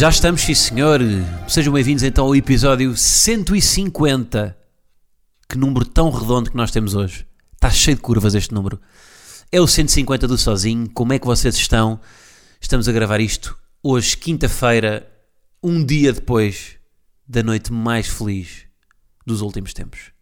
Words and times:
Já 0.00 0.08
estamos, 0.08 0.40
sim 0.40 0.54
senhor. 0.54 0.98
Sejam 1.46 1.74
bem-vindos 1.74 2.02
então 2.02 2.24
ao 2.24 2.34
episódio 2.34 2.96
150. 2.96 4.56
Que 5.46 5.58
número 5.58 5.84
tão 5.84 6.08
redondo 6.08 6.50
que 6.50 6.56
nós 6.56 6.70
temos 6.70 6.94
hoje. 6.94 7.26
Está 7.52 7.68
cheio 7.68 7.98
de 7.98 8.00
curvas 8.00 8.34
este 8.34 8.54
número. 8.54 8.80
É 9.52 9.60
o 9.60 9.66
150 9.66 10.26
do 10.26 10.38
Sozinho. 10.38 10.88
Como 10.94 11.12
é 11.12 11.18
que 11.18 11.26
vocês 11.26 11.54
estão? 11.54 12.00
Estamos 12.58 12.88
a 12.88 12.92
gravar 12.92 13.20
isto 13.20 13.54
hoje, 13.82 14.16
quinta-feira, 14.16 15.06
um 15.62 15.84
dia 15.84 16.14
depois 16.14 16.76
da 17.28 17.42
noite 17.42 17.70
mais 17.70 18.08
feliz 18.08 18.64
dos 19.26 19.42
últimos 19.42 19.74
tempos. 19.74 20.12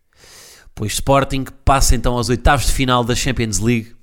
Pois 0.74 0.94
Sporting 0.94 1.44
passa 1.64 1.94
então 1.94 2.14
aos 2.14 2.28
oitavos 2.28 2.66
de 2.66 2.72
final 2.72 3.04
da 3.04 3.14
Champions 3.14 3.60
League. 3.60 3.94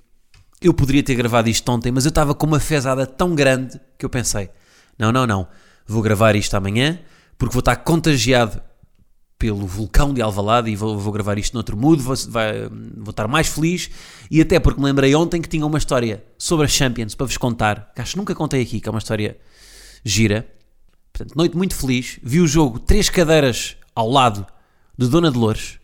Eu 0.61 0.73
poderia 0.73 1.03
ter 1.03 1.15
gravado 1.15 1.49
isto 1.49 1.69
ontem, 1.69 1.91
mas 1.91 2.05
eu 2.05 2.09
estava 2.09 2.33
com 2.33 2.47
uma 2.47 2.61
fezada 2.61 3.05
tão 3.05 3.35
grande 3.35 3.77
que 3.99 4.05
eu 4.05 4.09
pensei: 4.09 4.49
não, 4.97 5.11
não, 5.11 5.25
não, 5.27 5.47
vou 5.87 6.01
gravar 6.01 6.35
isto 6.35 6.53
amanhã 6.55 6.99
porque 7.37 7.53
vou 7.53 7.59
estar 7.59 7.75
contagiado 7.77 8.61
pelo 9.37 9.67
vulcão 9.67 10.13
de 10.13 10.21
Alvalade 10.21 10.69
e 10.71 10.75
vou, 10.75 10.97
vou 10.97 11.11
gravar 11.11 11.37
isto 11.37 11.53
noutro 11.53 11.75
mood, 11.75 12.01
vou, 12.01 12.15
vai- 12.29 12.69
vou 12.97 13.09
estar 13.11 13.27
mais 13.27 13.47
feliz 13.47 13.89
e 14.31 14.39
até 14.41 14.59
porque 14.59 14.79
me 14.79 14.85
lembrei 14.85 15.13
ontem 15.13 15.41
que 15.41 15.49
tinha 15.49 15.65
uma 15.65 15.77
história 15.77 16.23
sobre 16.37 16.65
a 16.65 16.69
Champions 16.69 17.13
para 17.15 17.25
vos 17.25 17.37
contar, 17.37 17.91
que 17.93 18.01
acho 18.01 18.13
que 18.13 18.17
nunca 18.17 18.33
contei 18.33 18.61
aqui, 18.61 18.79
que 18.79 18.87
é 18.87 18.91
uma 18.91 18.99
história 18.99 19.37
gira. 20.03 20.47
Portanto, 21.11 21.35
noite 21.35 21.55
muito 21.57 21.75
feliz, 21.75 22.17
vi 22.23 22.39
o 22.39 22.47
jogo 22.47 22.79
três 22.79 23.09
cadeiras 23.09 23.75
ao 23.93 24.09
lado 24.09 24.45
de 24.97 25.07
Dona 25.09 25.29
Dolores. 25.29 25.79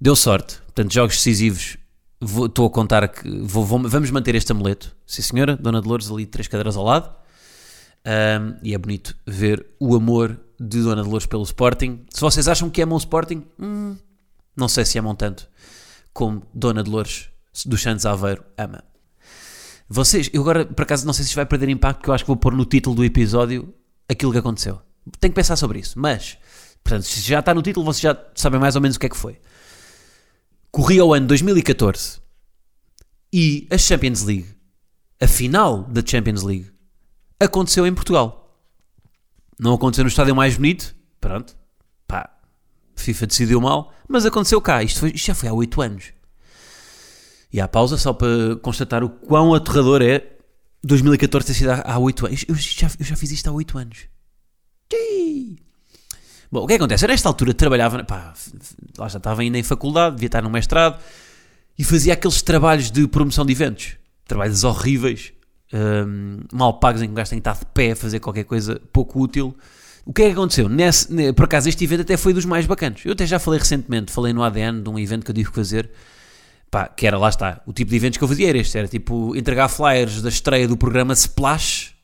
Deu 0.00 0.14
sorte, 0.16 0.58
portanto, 0.62 0.92
jogos 0.92 1.16
decisivos. 1.16 1.76
vou- 2.20 2.46
Estou 2.46 2.66
a 2.66 2.70
contar 2.70 3.06
que 3.08 3.28
vou- 3.42 3.64
vou- 3.64 3.88
vamos 3.88 4.10
manter 4.10 4.34
este 4.34 4.50
amuleto. 4.50 4.94
Sim, 5.06 5.22
senhora, 5.22 5.54
Dona 5.56 5.80
Dolores, 5.82 6.10
ali 6.10 6.24
três 6.26 6.48
cadeiras 6.48 6.76
ao 6.76 6.82
lado. 6.84 7.14
Um, 8.06 8.56
e 8.62 8.72
é 8.72 8.78
bonito 8.78 9.16
ver 9.26 9.66
o 9.80 9.96
amor 9.96 10.38
de 10.60 10.80
Dona 10.80 11.02
Dolores 11.02 11.26
pelo 11.26 11.42
Sporting. 11.42 12.06
Se 12.08 12.20
vocês 12.20 12.46
acham 12.46 12.70
que 12.70 12.80
amam 12.80 12.94
o 12.94 12.98
Sporting, 12.98 13.44
hum, 13.58 13.96
não 14.56 14.68
sei 14.68 14.84
se 14.84 14.96
amam 14.96 15.14
tanto 15.14 15.48
como 16.12 16.46
Dona 16.54 16.84
Dolores 16.84 17.28
dos 17.66 17.82
Santos 17.82 18.06
Aveiro 18.06 18.44
ama. 18.56 18.84
Vocês, 19.88 20.30
eu 20.32 20.40
agora 20.42 20.64
por 20.64 20.82
acaso 20.82 21.04
não 21.04 21.12
sei 21.12 21.24
se 21.24 21.34
vai 21.34 21.46
perder 21.46 21.68
impacto, 21.68 21.98
porque 21.98 22.10
eu 22.10 22.14
acho 22.14 22.24
que 22.24 22.28
vou 22.28 22.36
pôr 22.36 22.54
no 22.54 22.64
título 22.64 22.94
do 22.94 23.04
episódio 23.04 23.74
aquilo 24.08 24.32
que 24.32 24.38
aconteceu. 24.38 24.80
Tenho 25.18 25.32
que 25.32 25.36
pensar 25.36 25.56
sobre 25.56 25.80
isso, 25.80 25.98
mas, 25.98 26.38
portanto, 26.82 27.04
se 27.04 27.20
já 27.20 27.40
está 27.40 27.54
no 27.54 27.62
título, 27.62 27.84
vocês 27.84 28.00
já 28.00 28.16
sabem 28.34 28.58
mais 28.60 28.76
ou 28.76 28.80
menos 28.80 28.96
o 28.96 29.00
que 29.00 29.06
é 29.06 29.08
que 29.08 29.16
foi. 29.16 29.38
Corria 30.70 31.04
o 31.04 31.12
ano 31.12 31.26
2014 31.26 32.20
e 33.32 33.66
a 33.70 33.78
Champions 33.78 34.22
League, 34.22 34.46
a 35.20 35.26
final 35.26 35.84
da 35.84 36.02
Champions 36.04 36.42
League, 36.42 36.70
aconteceu 37.40 37.86
em 37.86 37.94
Portugal. 37.94 38.42
Não 39.58 39.74
aconteceu 39.74 40.04
no 40.04 40.08
estádio 40.08 40.34
mais 40.36 40.56
bonito, 40.56 40.94
pronto, 41.20 41.56
pá, 42.06 42.28
FIFA 42.94 43.26
decidiu 43.26 43.60
mal, 43.60 43.92
mas 44.08 44.26
aconteceu 44.26 44.60
cá. 44.60 44.82
Isto, 44.82 45.00
foi- 45.00 45.12
isto 45.14 45.26
já 45.26 45.34
foi 45.34 45.48
há 45.48 45.52
8 45.52 45.80
anos. 45.80 46.04
E 47.52 47.60
há 47.60 47.66
pausa 47.68 47.96
só 47.96 48.12
para 48.12 48.56
constatar 48.62 49.02
o 49.02 49.08
quão 49.08 49.54
aterrador 49.54 50.02
é 50.02 50.26
2014 50.84 51.46
ter 51.46 51.54
sido 51.54 51.70
há- 51.70 51.82
há 51.86 51.98
8 51.98 52.26
anos. 52.26 52.44
Eu 52.48 52.54
já, 52.54 52.90
eu 52.98 53.04
já 53.04 53.16
fiz 53.16 53.30
isto 53.30 53.48
há 53.48 53.52
8 53.52 53.78
anos. 53.78 53.98
Tchii! 54.90 55.58
Bom, 56.52 56.62
o 56.64 56.66
que 56.66 56.74
é 56.74 56.76
que 56.76 56.82
acontece? 56.82 57.04
Eu 57.04 57.08
nesta 57.08 57.28
altura 57.28 57.54
trabalhava, 57.54 58.04
pá, 58.04 58.34
lá 58.98 59.08
já 59.08 59.18
estava 59.18 59.40
ainda 59.40 59.58
em 59.58 59.62
faculdade, 59.62 60.16
devia 60.16 60.26
estar 60.28 60.42
no 60.42 60.50
mestrado, 60.50 61.02
e 61.78 61.82
fazia 61.84 62.12
aqueles 62.12 62.40
trabalhos 62.42 62.90
de 62.90 63.06
promoção 63.08 63.44
de 63.44 63.52
eventos. 63.52 63.96
Trabalhos 64.26 64.62
horríveis, 64.64 65.32
hum, 65.72 66.40
mal 66.52 66.78
pagos 66.78 67.02
em 67.02 67.06
que 67.06 67.12
um 67.12 67.14
gajo 67.14 67.30
tem 67.30 67.40
que 67.40 67.48
estar 67.48 67.58
de 67.58 67.66
pé 67.72 67.92
a 67.92 67.96
fazer 67.96 68.20
qualquer 68.20 68.44
coisa 68.44 68.80
pouco 68.92 69.20
útil. 69.20 69.56
O 70.04 70.12
que 70.12 70.22
é 70.22 70.26
que 70.26 70.32
aconteceu? 70.32 70.68
Nesse, 70.68 71.12
ne- 71.12 71.32
por 71.32 71.44
acaso 71.46 71.68
este 71.68 71.82
evento 71.84 72.02
até 72.02 72.16
foi 72.16 72.32
dos 72.32 72.44
mais 72.44 72.64
bacanos. 72.66 73.04
Eu 73.04 73.12
até 73.12 73.26
já 73.26 73.38
falei 73.38 73.58
recentemente, 73.58 74.12
falei 74.12 74.32
no 74.32 74.42
ADN 74.42 74.82
de 74.82 74.88
um 74.88 74.98
evento 74.98 75.24
que 75.24 75.30
eu 75.30 75.34
tive 75.34 75.48
que 75.50 75.56
fazer, 75.56 75.90
pá, 76.70 76.86
que 76.88 77.06
era, 77.06 77.18
lá 77.18 77.28
está, 77.28 77.60
o 77.66 77.72
tipo 77.72 77.90
de 77.90 77.96
eventos 77.96 78.16
que 78.18 78.22
eu 78.24 78.28
fazia 78.28 78.48
era 78.48 78.58
este, 78.58 78.78
era 78.78 78.86
tipo 78.86 79.34
entregar 79.34 79.68
flyers 79.68 80.22
da 80.22 80.28
estreia 80.28 80.68
do 80.68 80.76
programa 80.76 81.12
Splash, 81.12 81.94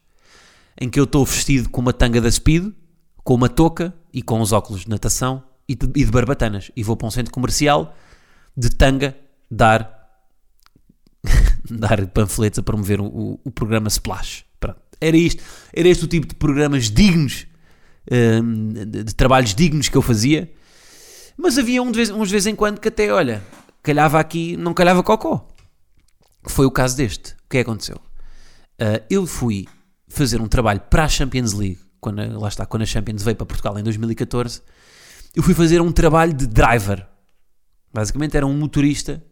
em 0.81 0.89
que 0.89 0.99
eu 0.99 1.05
estou 1.05 1.25
vestido 1.25 1.69
com 1.71 1.81
uma 1.81 1.93
tanga 1.93 2.21
da 2.21 2.31
Speed, 2.31 2.73
com 3.23 3.35
uma 3.35 3.49
touca 3.49 3.95
e 4.13 4.21
com 4.21 4.41
os 4.41 4.51
óculos 4.51 4.83
de 4.83 4.89
natação 4.91 5.43
e 5.69 5.77
de, 5.77 5.87
e 5.95 6.05
de 6.05 6.11
barbatanas. 6.11 6.73
E 6.75 6.83
vou 6.83 6.97
para 6.97 7.07
um 7.07 7.11
centro 7.11 7.33
comercial 7.33 7.95
de 8.57 8.69
tanga 8.69 9.17
dar, 9.49 10.02
dar 11.79 12.07
panfletos 12.09 12.59
a 12.59 12.63
promover 12.63 13.01
o, 13.01 13.05
o- 13.07 13.41
o 13.45 13.51
programa 13.51 13.89
Splash. 13.89 14.45
Pronto. 14.61 14.81
Era 15.01 15.17
isto. 15.17 15.43
Era 15.73 15.89
este 15.89 16.05
o 16.05 16.09
tipo 16.09 16.27
de 16.27 16.35
programas 16.35 16.91
dignos, 16.91 17.47
hum, 18.11 18.69
de, 18.73 19.05
de 19.05 19.15
trabalhos 19.15 19.55
dignos 19.55 19.89
que 19.89 19.97
eu 19.97 20.03
fazia. 20.03 20.53
Mas 21.37 21.59
havia 21.59 21.83
um 21.83 21.91
de 21.91 21.97
vez, 21.97 22.11
uns 22.11 22.29
de 22.29 22.33
vez 22.33 22.47
em 22.47 22.55
quando 22.55 22.79
que 22.81 22.89
até, 22.89 23.13
olha, 23.13 23.43
calhava 23.83 24.21
aqui, 24.21 24.57
não 24.57 24.73
calhava 24.75 25.03
cocó. 25.03 25.49
Foi 26.47 26.67
o 26.67 26.71
caso 26.71 26.97
deste. 26.97 27.33
O 27.33 27.49
que 27.51 27.59
é 27.59 27.65
que 27.65 27.71
aconteceu? 27.71 27.97
Uh, 28.81 29.03
eu 29.11 29.27
fui 29.27 29.67
fazer 30.09 30.41
um 30.41 30.49
trabalho 30.49 30.81
para 30.81 31.05
a 31.05 31.09
Champions 31.09 31.53
League, 31.53 31.79
quando, 32.01 32.39
lá 32.39 32.49
está, 32.49 32.67
quando 32.67 32.83
a 32.83 32.87
Champions 32.87 33.23
veio 33.23 33.37
para 33.37 33.47
Portugal 33.47 33.79
em 33.79 33.83
2014, 33.83 34.61
eu 35.35 35.43
fui 35.43 35.55
fazer 35.55 35.81
um 35.81 35.91
trabalho 35.93 36.35
de 36.35 36.47
driver. 36.47 37.07
Basicamente 37.95 38.37
era 38.37 38.47
um 38.47 38.53
motorista 38.57 39.23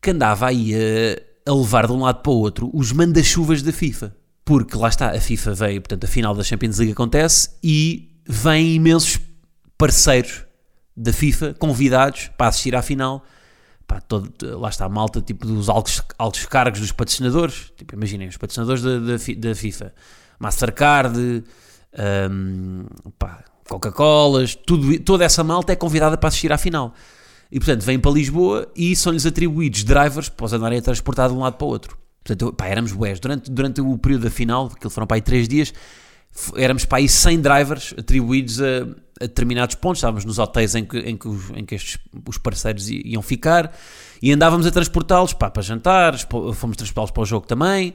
que 0.00 0.10
andava 0.10 0.46
aí 0.48 0.72
a, 0.74 1.50
a 1.50 1.54
levar 1.54 1.86
de 1.86 1.92
um 1.92 2.00
lado 2.00 2.22
para 2.22 2.32
o 2.32 2.36
outro 2.36 2.70
os 2.72 2.92
manda-chuvas 2.92 3.62
da 3.62 3.72
FIFA. 3.72 4.14
Porque 4.44 4.76
lá 4.76 4.88
está, 4.88 5.10
a 5.10 5.20
FIFA 5.20 5.54
veio, 5.54 5.80
portanto, 5.80 6.04
a 6.04 6.08
final 6.08 6.34
da 6.34 6.42
Champions 6.42 6.78
League 6.78 6.92
acontece 6.92 7.50
e 7.62 8.20
vêm 8.26 8.74
imensos 8.74 9.18
parceiros 9.78 10.44
da 10.96 11.12
FIFA 11.12 11.54
convidados 11.58 12.30
para 12.36 12.48
assistir 12.48 12.74
à 12.74 12.82
final. 12.82 13.24
Pá, 13.86 14.00
todo- 14.00 14.32
lá 14.58 14.68
está 14.68 14.84
a 14.86 14.88
malta 14.88 15.20
tipo 15.20 15.46
dos 15.46 15.68
altos, 15.68 16.00
altos 16.18 16.46
cargos 16.46 16.80
dos 16.80 16.92
patrocinadores. 16.92 17.72
Tipo, 17.76 17.94
imaginem, 17.94 18.28
os 18.28 18.36
patrocinadores 18.36 18.82
da, 18.82 18.98
da, 18.98 19.16
da 19.48 19.54
FIFA, 19.54 19.92
Mastercard, 20.38 21.44
pá, 23.18 23.44
Coca-Colas, 23.68 24.58
toda 25.04 25.24
essa 25.24 25.44
malta 25.44 25.72
é 25.72 25.76
convidada 25.76 26.16
para 26.16 26.28
assistir 26.28 26.52
à 26.52 26.58
final. 26.58 26.94
E 27.50 27.58
portanto 27.58 27.82
vêm 27.82 27.98
para 27.98 28.10
Lisboa 28.12 28.70
e 28.76 28.94
são-lhes 28.94 29.26
atribuídos 29.26 29.82
drivers 29.82 30.28
para 30.28 30.46
os 30.46 30.52
andarem 30.52 30.78
a 30.78 30.82
transportar 30.82 31.28
de 31.28 31.34
um 31.34 31.40
lado 31.40 31.56
para 31.56 31.66
o 31.66 31.68
outro. 31.68 31.98
Portanto, 32.22 32.52
pá, 32.52 32.66
éramos 32.66 32.92
bués. 32.92 33.18
Durante, 33.18 33.50
durante 33.50 33.80
o 33.80 33.98
período 33.98 34.22
da 34.22 34.30
final, 34.30 34.68
que 34.68 34.88
foram 34.88 35.06
para 35.06 35.16
aí 35.16 35.22
3 35.22 35.48
dias, 35.48 35.72
éramos 36.56 36.84
para 36.84 36.98
aí 36.98 37.08
100 37.08 37.40
drivers 37.40 37.94
atribuídos 37.98 38.60
a, 38.60 38.82
a 39.20 39.26
determinados 39.26 39.74
pontos. 39.74 39.98
Estávamos 39.98 40.24
nos 40.24 40.38
hotéis 40.38 40.74
em 40.74 40.84
que, 40.84 40.98
em 40.98 41.16
que, 41.16 41.28
os, 41.28 41.50
em 41.50 41.64
que 41.64 41.74
estes, 41.74 41.98
os 42.28 42.38
parceiros 42.38 42.88
iam 42.88 43.22
ficar 43.22 43.74
e 44.22 44.32
andávamos 44.32 44.66
a 44.66 44.70
transportá-los 44.70 45.32
pá, 45.32 45.50
para 45.50 45.62
jantares, 45.62 46.26
fomos 46.54 46.76
transportá-los 46.76 47.10
para 47.10 47.22
o 47.22 47.26
jogo 47.26 47.46
também, 47.46 47.94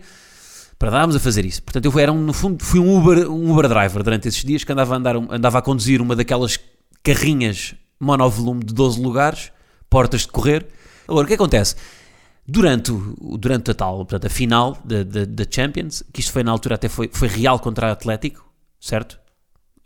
para 0.77 0.89
darmos 0.89 1.15
a 1.15 1.19
fazer 1.19 1.45
isso. 1.45 1.61
Portanto, 1.63 1.85
eu 1.85 1.99
era 1.99 2.11
um, 2.11 2.21
no 2.21 2.33
fundo, 2.33 2.63
fui 2.63 2.79
um 2.79 2.97
Uber, 2.97 3.29
um 3.29 3.51
Uber 3.51 3.69
driver 3.69 4.03
durante 4.03 4.27
esses 4.27 4.43
dias 4.43 4.63
que 4.63 4.71
andava 4.71 4.95
a, 4.95 4.97
andar, 4.97 5.15
andava 5.15 5.59
a 5.59 5.61
conduzir 5.61 6.01
uma 6.01 6.15
daquelas 6.15 6.59
carrinhas 7.03 7.75
monovolume 7.99 8.63
de 8.63 8.73
12 8.73 9.01
lugares, 9.01 9.51
portas 9.89 10.21
de 10.21 10.27
correr. 10.27 10.67
Agora, 11.07 11.25
o 11.25 11.27
que 11.27 11.33
acontece? 11.33 11.75
Durante, 12.47 12.91
durante 13.39 13.71
a 13.71 13.73
tal, 13.73 13.97
portanto, 13.97 14.27
a 14.27 14.29
final 14.29 14.77
da, 14.83 15.45
Champions, 15.49 16.03
que 16.13 16.19
isto 16.19 16.31
foi 16.31 16.43
na 16.43 16.51
altura 16.51 16.75
até 16.75 16.87
foi, 16.87 17.09
foi 17.11 17.27
Real 17.27 17.59
contra 17.59 17.91
Atlético, 17.91 18.45
certo? 18.79 19.19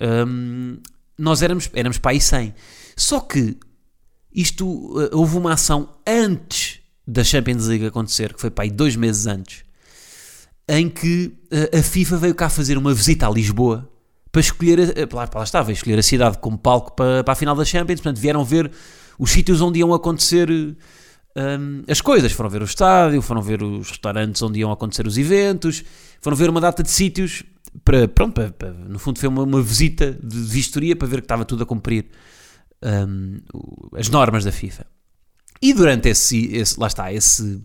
Hum, 0.02 0.78
nós 1.18 1.42
éramos, 1.42 1.70
éramos 1.74 1.98
para 1.98 2.12
aí 2.12 2.22
100. 2.22 2.54
Só 2.98 3.20
que 3.20 3.58
isto, 4.34 5.02
eh, 5.02 5.16
houve 5.16 5.38
uma 5.38 5.54
ação 5.54 5.90
antes 6.06 6.80
da 7.08 7.24
Champions 7.24 7.66
League 7.68 7.86
acontecer, 7.86 8.34
que 8.34 8.42
foi 8.42 8.50
para 8.50 8.66
aí 8.66 8.70
dois 8.70 8.96
meses 8.96 9.26
antes, 9.26 9.64
em 10.68 10.90
que 10.90 11.34
eh, 11.52 11.80
a 11.80 11.84
FIFA 11.84 12.18
veio 12.18 12.36
cá 12.36 12.50
fazer 12.50 12.78
uma 12.78 12.94
visita 12.94 13.28
a 13.28 13.30
Lisboa 13.30 13.90
para 14.32 14.42
escolher, 14.42 14.80
eh, 14.98 15.08
lá, 15.12 15.28
lá 15.34 15.44
estava, 15.44 15.72
escolher 15.72 15.98
a 15.98 16.04
cidade 16.04 16.38
como 16.38 16.58
palco 16.58 16.92
para, 16.94 17.24
para 17.24 17.32
a 17.32 17.36
final 17.36 17.56
da 17.56 17.66
Champions, 17.66 18.00
portanto 18.00 18.22
vieram 18.22 18.44
ver 18.46 18.72
os 19.20 19.30
sítios 19.32 19.62
onde 19.62 19.78
iam 19.80 19.94
acontecer 19.94 20.50
hum, 20.50 21.84
as 21.88 22.02
coisas, 22.02 22.32
foram 22.32 22.50
ver 22.50 22.62
o 22.62 22.66
estádio, 22.66 23.22
foram 23.22 23.42
ver 23.42 23.62
os 23.62 23.90
restaurantes 23.90 24.42
onde 24.42 24.60
iam 24.60 24.72
acontecer 24.72 25.06
os 25.06 25.18
eventos, 25.18 25.84
foram 26.22 26.36
ver 26.36 26.50
uma 26.50 26.60
data 26.62 26.82
de 26.82 26.90
sítios 26.90 27.44
para, 27.84 28.08
pronto, 28.08 28.34
para, 28.34 28.52
para- 28.52 28.72
no 28.74 28.98
fundo 28.98 29.20
foi 29.20 29.30
uma, 29.30 29.44
uma 29.44 29.62
visita 29.62 30.12
de 30.24 30.38
vistoria 30.40 30.96
para 30.96 31.08
ver 31.08 31.18
que 31.18 31.26
estava 31.26 31.46
tudo 31.46 31.62
a 31.64 31.66
cumprir 31.68 32.06
o- 33.54 33.96
as 33.98 34.10
normas 34.10 34.44
da 34.44 34.52
FIFA. 34.52 34.86
E 35.62 35.74
durante 35.74 36.08
esse, 36.10 36.48
esse- 36.56 36.80
lá 36.80 36.88
está, 36.88 37.12
esse 37.12 37.62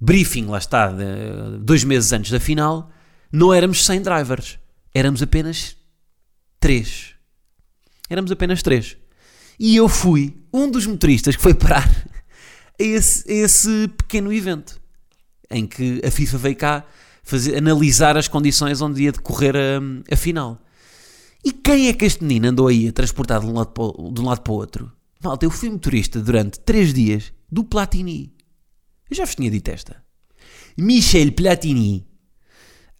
briefing, 0.00 0.46
lá 0.46 0.58
está, 0.58 0.88
de- 0.90 1.58
dois 1.60 1.84
meses 1.84 2.12
antes 2.12 2.30
da 2.30 2.40
final, 2.40 2.90
não 3.32 3.54
éramos 3.54 3.84
100 3.84 4.02
drivers, 4.02 4.58
éramos 4.92 5.22
apenas 5.22 5.76
3. 6.60 7.14
Éramos 8.10 8.30
apenas 8.30 8.62
3. 8.62 8.96
E 9.58 9.76
eu 9.76 9.88
fui 9.88 10.36
um 10.52 10.70
dos 10.70 10.86
motoristas 10.86 11.36
que 11.36 11.42
foi 11.42 11.54
parar 11.54 11.88
a 12.80 12.82
esse, 12.82 13.30
a 13.30 13.34
esse 13.34 13.88
pequeno 13.96 14.32
evento 14.32 14.80
em 15.50 15.66
que 15.66 16.00
a 16.04 16.10
FIFA 16.10 16.38
veio 16.38 16.56
cá 16.56 16.84
fazer, 17.22 17.56
analisar 17.56 18.16
as 18.16 18.26
condições 18.28 18.80
onde 18.80 19.02
ia 19.04 19.12
decorrer 19.12 19.54
a, 19.56 20.12
a 20.12 20.16
final. 20.16 20.60
E 21.44 21.52
quem 21.52 21.88
é 21.88 21.92
que 21.92 22.04
este 22.04 22.24
menino 22.24 22.48
andou 22.48 22.66
aí 22.68 22.88
a 22.88 22.92
transportar 22.92 23.40
de 23.40 23.46
um 23.46 23.52
lado 23.54 23.68
para, 23.68 23.84
o- 23.84 24.10
de 24.12 24.20
um 24.20 24.24
lado 24.24 24.40
para 24.40 24.52
o 24.52 24.56
outro? 24.56 24.90
Malta, 25.22 25.44
eu 25.46 25.50
fui 25.50 25.70
motorista 25.70 26.20
durante 26.20 26.58
3 26.60 26.92
dias 26.92 27.32
do 27.50 27.62
Platini. 27.64 28.34
Eu 29.10 29.16
já 29.16 29.24
vos 29.24 29.34
tinha 29.34 29.50
dito 29.50 29.68
esta. 29.68 30.02
Michel 30.76 31.30
Platini, 31.32 32.06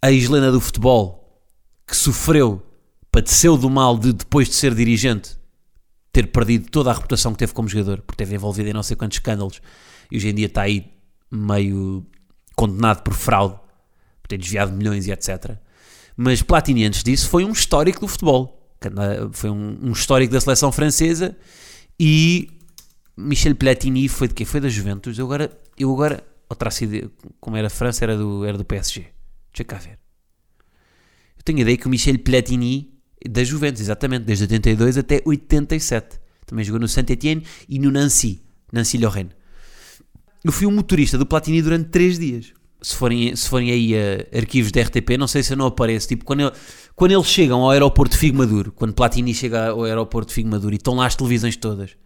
a 0.00 0.12
ex-lenda 0.12 0.52
do 0.52 0.60
futebol, 0.60 1.42
que 1.86 1.96
sofreu, 1.96 2.62
padeceu 3.10 3.56
do 3.56 3.68
mal 3.68 3.98
de, 3.98 4.12
depois 4.12 4.48
de 4.48 4.54
ser 4.54 4.74
dirigente, 4.74 5.36
ter 6.14 6.28
perdido 6.28 6.70
toda 6.70 6.90
a 6.90 6.94
reputação 6.94 7.32
que 7.32 7.38
teve 7.38 7.52
como 7.52 7.68
jogador, 7.68 8.00
porque 8.00 8.14
esteve 8.14 8.36
envolvido 8.36 8.68
em 8.70 8.72
não 8.72 8.82
sei 8.82 8.96
quantos 8.96 9.16
escândalos, 9.16 9.60
e 10.10 10.16
hoje 10.16 10.28
em 10.28 10.34
dia 10.34 10.46
está 10.46 10.62
aí 10.62 10.90
meio 11.30 12.06
condenado 12.54 13.02
por 13.02 13.12
fraude, 13.12 13.56
por 14.22 14.28
ter 14.28 14.38
desviado 14.38 14.72
milhões 14.72 15.06
e 15.08 15.10
etc. 15.10 15.56
Mas 16.16 16.40
Platini, 16.40 16.84
antes 16.84 17.02
disso, 17.02 17.28
foi 17.28 17.44
um 17.44 17.50
histórico 17.50 18.00
do 18.00 18.08
futebol. 18.08 18.60
Foi 19.32 19.50
um, 19.50 19.78
um 19.82 19.92
histórico 19.92 20.32
da 20.32 20.40
seleção 20.40 20.70
francesa 20.70 21.36
e 21.98 22.48
Michel 23.16 23.56
Platini 23.56 24.08
foi 24.08 24.28
de 24.28 24.34
quê? 24.34 24.44
Foi 24.44 24.60
da 24.60 24.68
Juventus. 24.68 25.18
Eu 25.18 25.24
agora, 25.24 25.50
eu 25.76 25.92
agora 25.92 26.22
ou 26.48 26.54
terá 26.54 26.70
sido, 26.70 27.10
como 27.40 27.56
era 27.56 27.66
a 27.66 27.70
França, 27.70 28.04
era 28.04 28.16
do, 28.16 28.44
era 28.44 28.56
do 28.56 28.64
PSG. 28.64 29.06
Deixa 29.52 29.64
cá 29.64 29.78
ver. 29.78 29.98
Eu 31.36 31.42
tenho 31.44 31.58
a 31.58 31.62
ideia 31.62 31.76
que 31.76 31.86
o 31.86 31.90
Michel 31.90 32.18
Platini, 32.18 32.93
da 33.28 33.42
Juventus, 33.44 33.80
exatamente, 33.82 34.24
desde 34.24 34.44
82 34.44 34.98
até 34.98 35.22
87. 35.24 36.20
Também 36.46 36.64
jogou 36.64 36.80
no 36.80 36.88
Saint-Etienne 36.88 37.42
e 37.68 37.78
no 37.78 37.90
Nancy, 37.90 38.42
Nancy 38.72 38.98
Lorraine. 38.98 39.30
Eu 40.44 40.52
fui 40.52 40.66
um 40.66 40.70
motorista 40.70 41.16
do 41.16 41.24
Platini 41.24 41.62
durante 41.62 41.88
3 41.88 42.18
dias. 42.18 42.52
Se 42.82 42.94
forem, 42.94 43.34
se 43.34 43.48
forem 43.48 43.70
aí 43.70 43.94
a 43.96 44.38
arquivos 44.38 44.70
da 44.70 44.82
RTP, 44.82 45.16
não 45.18 45.26
sei 45.26 45.42
se 45.42 45.54
eu 45.54 45.56
não 45.56 45.64
apareço. 45.66 46.06
Tipo, 46.08 46.22
quando, 46.26 46.40
ele- 46.40 46.52
quando 46.94 47.12
eles 47.12 47.26
chegam 47.26 47.62
ao 47.62 47.70
aeroporto 47.70 48.18
de 48.18 48.32
Maduro, 48.32 48.70
quando 48.72 48.92
Platini 48.92 49.32
chega 49.32 49.70
ao 49.70 49.84
aeroporto 49.84 50.34
de 50.34 50.44
Maduro 50.44 50.74
e 50.74 50.76
estão 50.76 50.94
lá 50.94 51.06
as 51.06 51.16
televisões 51.16 51.56
todas, 51.56 51.96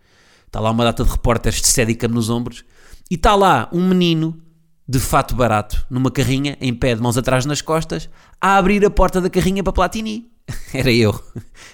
está 0.46 0.60
lá 0.60 0.70
uma 0.70 0.84
data 0.84 1.02
de 1.02 1.10
repórteres 1.10 1.60
de 1.60 1.66
Steadicam 1.66 2.08
nos 2.10 2.30
ombros, 2.30 2.64
e 3.10 3.16
está 3.16 3.34
lá 3.34 3.68
um 3.72 3.88
menino 3.88 4.40
de 4.88 5.00
fato 5.00 5.34
barato, 5.34 5.84
numa 5.90 6.10
carrinha, 6.12 6.56
em 6.60 6.72
pé, 6.72 6.94
de 6.94 7.02
mãos 7.02 7.18
atrás 7.18 7.44
nas 7.44 7.60
costas, 7.60 8.08
a 8.40 8.56
abrir 8.56 8.84
a 8.86 8.90
porta 8.90 9.20
da 9.20 9.28
carrinha 9.28 9.64
para 9.64 9.72
Platini. 9.72 10.30
Era 10.72 10.92
eu. 10.92 11.18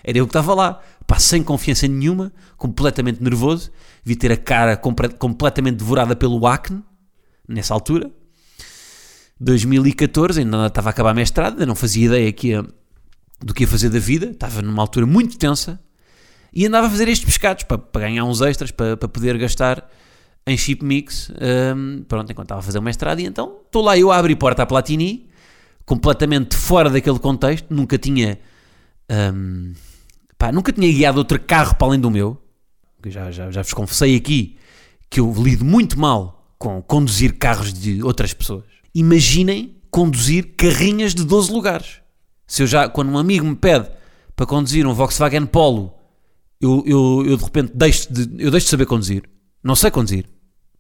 Era 0.03 0.19
eu 0.19 0.27
que 0.27 0.31
estava 0.31 0.55
lá. 0.55 0.81
Pá, 1.07 1.19
sem 1.19 1.43
confiança 1.43 1.87
nenhuma, 1.87 2.33
completamente 2.57 3.23
nervoso. 3.23 3.71
Vi 4.03 4.17
ter 4.17 4.33
a 4.33 4.37
cara 4.37 4.77
completamente 4.77 5.77
devorada 5.77 6.17
pelo 6.17 6.47
acne, 6.47 6.83
nessa 7.49 7.75
altura. 7.75 8.11
2014, 9.41 10.41
ainda 10.41 10.67
estava 10.67 10.89
a 10.89 10.91
acabar 10.91 11.11
a 11.11 11.15
mestrado, 11.15 11.55
ainda 11.55 11.67
não 11.67 11.75
fazia 11.75 12.07
ideia 12.07 12.33
que 12.33 12.49
ia- 12.49 12.65
do 13.41 13.53
que 13.53 13.65
ia 13.65 13.69
fazer 13.69 13.91
da 13.91 13.99
vida, 13.99 14.27
estava 14.27 14.63
numa 14.63 14.81
altura 14.83 15.07
muito 15.07 15.37
tensa 15.37 15.79
e 16.53 16.65
andava 16.67 16.87
a 16.87 16.91
fazer 16.91 17.09
estes 17.09 17.25
pescados 17.25 17.65
para, 17.65 17.77
para 17.77 18.03
ganhar 18.03 18.25
uns 18.25 18.41
extras, 18.41 18.71
para, 18.71 18.97
para 18.97 19.09
poder 19.09 19.37
gastar 19.37 19.87
em 20.47 20.57
chip 20.57 20.85
mix, 20.85 21.31
hum, 21.77 22.05
pronto, 22.07 22.31
enquanto 22.31 22.47
estava 22.47 22.61
a 22.61 22.63
fazer 22.63 22.79
o 22.79 22.83
mestrado. 22.83 23.21
E 23.21 23.27
então 23.27 23.59
estou 23.67 23.83
lá 23.83 23.99
eu 23.99 24.13
a 24.13 24.37
porta 24.37 24.63
à 24.63 24.67
Platini, 24.67 25.29
completamente 25.85 26.57
fora 26.57 26.89
daquele 26.89 27.19
contexto, 27.19 27.67
nunca 27.75 27.99
tinha, 27.99 28.39
hum, 29.11 29.73
pá, 30.39 30.53
nunca 30.53 30.73
tinha 30.73 30.91
guiado 30.91 31.19
outro 31.19 31.41
carro 31.41 31.75
para 31.77 31.87
além 31.87 32.01
do 32.01 32.11
meu. 32.11 32.41
Eu 33.05 33.11
já, 33.11 33.31
já, 33.31 33.51
já 33.51 33.63
vos 33.63 33.75
confessei 33.75 34.17
aqui 34.17 34.57
que 35.11 35.21
eu 35.21 35.33
lido 35.37 35.65
muito 35.65 35.99
mal 35.99 36.55
com 36.59 36.81
conduzir 36.83 37.39
carros 37.39 37.73
de 37.73 38.03
outras 38.03 38.33
pessoas. 38.33 38.65
Imaginem 38.95 39.77
conduzir 39.91 40.55
carrinhas 40.57 41.15
de 41.15 41.25
12 41.25 41.53
lugares. 41.53 42.01
Se 42.47 42.63
eu 42.63 42.67
já, 42.67 42.89
quando 42.89 43.11
um 43.11 43.19
amigo 43.19 43.45
me 43.47 43.55
pede 43.55 43.89
para 44.35 44.47
conduzir 44.47 44.87
um 44.87 44.95
Volkswagen 44.95 45.47
Polo, 45.47 45.95
eu, 46.61 46.83
eu, 46.87 47.25
eu 47.27 47.37
de 47.37 47.45
repente 47.45 47.73
deixo 47.75 48.13
de, 48.13 48.43
eu 48.43 48.51
deixo 48.51 48.67
de 48.67 48.71
saber 48.71 48.87
conduzir. 48.87 49.23
Não 49.63 49.77
sei 49.77 49.91
conduzir. 49.91 50.27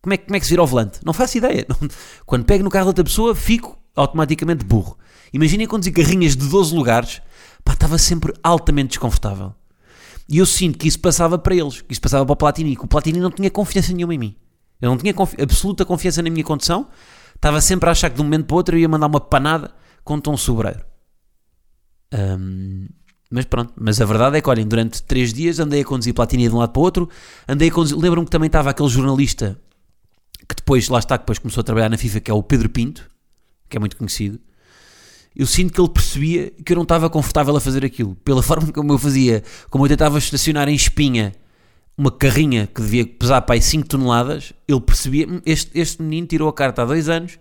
Como 0.02 0.14
é, 0.14 0.18
como 0.18 0.36
é 0.36 0.40
que 0.40 0.46
se 0.46 0.50
vira 0.50 0.62
ao 0.62 0.66
volante? 0.66 1.00
Não 1.04 1.12
faço 1.12 1.38
ideia. 1.38 1.66
Quando 2.26 2.44
pego 2.44 2.64
no 2.64 2.70
carro 2.70 2.84
de 2.84 2.88
outra 2.88 3.04
pessoa, 3.04 3.34
fico 3.34 3.78
automaticamente 3.94 4.64
burro. 4.64 4.98
Imaginem 5.32 5.66
conduzir 5.66 5.92
carrinhas 5.92 6.36
de 6.36 6.46
12 6.46 6.74
lugares, 6.74 7.22
pá, 7.64 7.72
estava 7.72 7.98
sempre 7.98 8.32
altamente 8.42 8.90
desconfortável. 8.90 9.54
E 10.28 10.38
eu 10.38 10.46
sinto 10.46 10.78
que 10.78 10.88
isso 10.88 11.00
passava 11.00 11.38
para 11.38 11.54
eles, 11.54 11.82
que 11.82 11.92
isso 11.92 12.00
passava 12.00 12.24
para 12.24 12.32
o 12.32 12.36
Platini, 12.36 12.76
que 12.76 12.84
o 12.84 12.88
Platini 12.88 13.20
não 13.20 13.30
tinha 13.30 13.50
confiança 13.50 13.92
nenhuma 13.92 14.14
em 14.14 14.18
mim. 14.18 14.36
Eu 14.80 14.90
não 14.90 14.96
tinha 14.96 15.12
confi- 15.14 15.40
absoluta 15.40 15.84
confiança 15.84 16.22
na 16.22 16.30
minha 16.30 16.44
condução, 16.44 16.88
estava 17.34 17.60
sempre 17.60 17.88
a 17.88 17.92
achar 17.92 18.10
que 18.10 18.16
de 18.16 18.22
um 18.22 18.24
momento 18.24 18.46
para 18.46 18.54
o 18.54 18.56
outro 18.56 18.76
eu 18.76 18.80
ia 18.80 18.88
mandar 18.88 19.06
uma 19.06 19.20
panada 19.20 19.72
com 20.02 20.20
um 20.28 20.36
sobreiro. 20.36 20.84
Hum, 22.12 22.88
mas 23.30 23.44
pronto, 23.46 23.72
mas 23.76 24.00
a 24.00 24.04
verdade 24.04 24.36
é 24.36 24.40
que, 24.40 24.48
olhem, 24.48 24.66
durante 24.66 25.02
três 25.02 25.32
dias 25.32 25.58
andei 25.58 25.80
a 25.80 25.84
conduzir 25.84 26.14
Platini 26.14 26.48
de 26.48 26.54
um 26.54 26.58
lado 26.58 26.70
para 26.70 26.80
o 26.80 26.82
outro, 26.84 27.08
andei 27.48 27.68
a 27.68 27.72
conduzir, 27.72 27.96
lembro-me 27.98 28.26
que 28.26 28.30
também 28.30 28.46
estava 28.46 28.70
aquele 28.70 28.88
jornalista 28.88 29.58
que 30.48 30.54
depois, 30.54 30.88
lá 30.88 30.98
está, 30.98 31.16
que 31.16 31.22
depois 31.22 31.38
começou 31.38 31.62
a 31.62 31.64
trabalhar 31.64 31.88
na 31.88 31.96
FIFA, 31.96 32.20
que 32.20 32.30
é 32.30 32.34
o 32.34 32.42
Pedro 32.42 32.68
Pinto, 32.68 33.10
que 33.68 33.76
é 33.76 33.80
muito 33.80 33.96
conhecido. 33.96 34.38
Eu 35.36 35.46
sinto 35.46 35.72
que 35.72 35.80
ele 35.80 35.88
percebia 35.88 36.50
que 36.64 36.72
eu 36.72 36.76
não 36.76 36.84
estava 36.84 37.10
confortável 37.10 37.56
a 37.56 37.60
fazer 37.60 37.84
aquilo, 37.84 38.14
pela 38.24 38.40
forma 38.44 38.72
como 38.72 38.92
eu 38.92 38.98
fazia, 38.98 39.42
como 39.68 39.84
eu 39.84 39.88
tentava 39.88 40.18
estacionar 40.18 40.68
em 40.68 40.74
espinha 40.74 41.32
uma 41.96 42.10
carrinha 42.10 42.66
que 42.66 42.80
devia 42.80 43.06
pesar 43.06 43.40
para 43.42 43.54
aí 43.54 43.62
5 43.62 43.86
toneladas, 43.88 44.52
ele 44.66 44.80
percebia, 44.80 45.28
"Hum, 45.28 45.40
este, 45.46 45.70
este 45.78 46.02
menino 46.02 46.26
tirou 46.26 46.48
a 46.48 46.52
carta 46.52 46.82
há 46.82 46.84
dois 46.84 47.08
anos, 47.08 47.38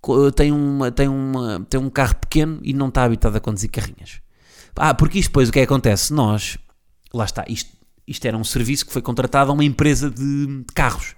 co- 0.00 0.30
tem, 0.32 0.50
uma, 0.52 0.90
tem, 0.90 1.08
uma, 1.08 1.66
tem 1.68 1.78
um 1.80 1.90
carro 1.90 2.14
pequeno 2.16 2.60
e 2.62 2.72
não 2.72 2.88
está 2.88 3.04
habitado 3.04 3.36
a 3.36 3.40
conduzir 3.40 3.70
carrinhas. 3.70 4.20
Ah, 4.76 4.94
porque 4.94 5.18
isto 5.18 5.28
depois 5.30 5.48
o 5.48 5.52
que 5.52 5.58
é 5.58 5.66
que 5.66 5.72
acontece? 5.72 6.12
Nós, 6.14 6.56
lá 7.12 7.24
está, 7.24 7.44
isto, 7.48 7.70
isto 8.06 8.24
era 8.26 8.36
um 8.38 8.44
serviço 8.44 8.86
que 8.86 8.92
foi 8.92 9.02
contratado 9.02 9.50
a 9.50 9.54
uma 9.54 9.64
empresa 9.64 10.08
de, 10.10 10.46
de 10.46 10.64
carros. 10.74 11.14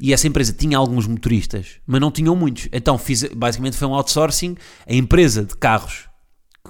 E 0.00 0.14
essa 0.14 0.26
empresa 0.26 0.54
tinha 0.54 0.78
alguns 0.78 1.06
motoristas, 1.06 1.78
mas 1.86 2.00
não 2.00 2.10
tinham 2.10 2.34
muitos. 2.34 2.68
Então, 2.72 2.96
fiz, 2.96 3.22
basicamente 3.24 3.76
foi 3.76 3.86
um 3.86 3.94
outsourcing. 3.94 4.56
A 4.86 4.94
empresa 4.94 5.44
de 5.44 5.54
carros 5.54 6.08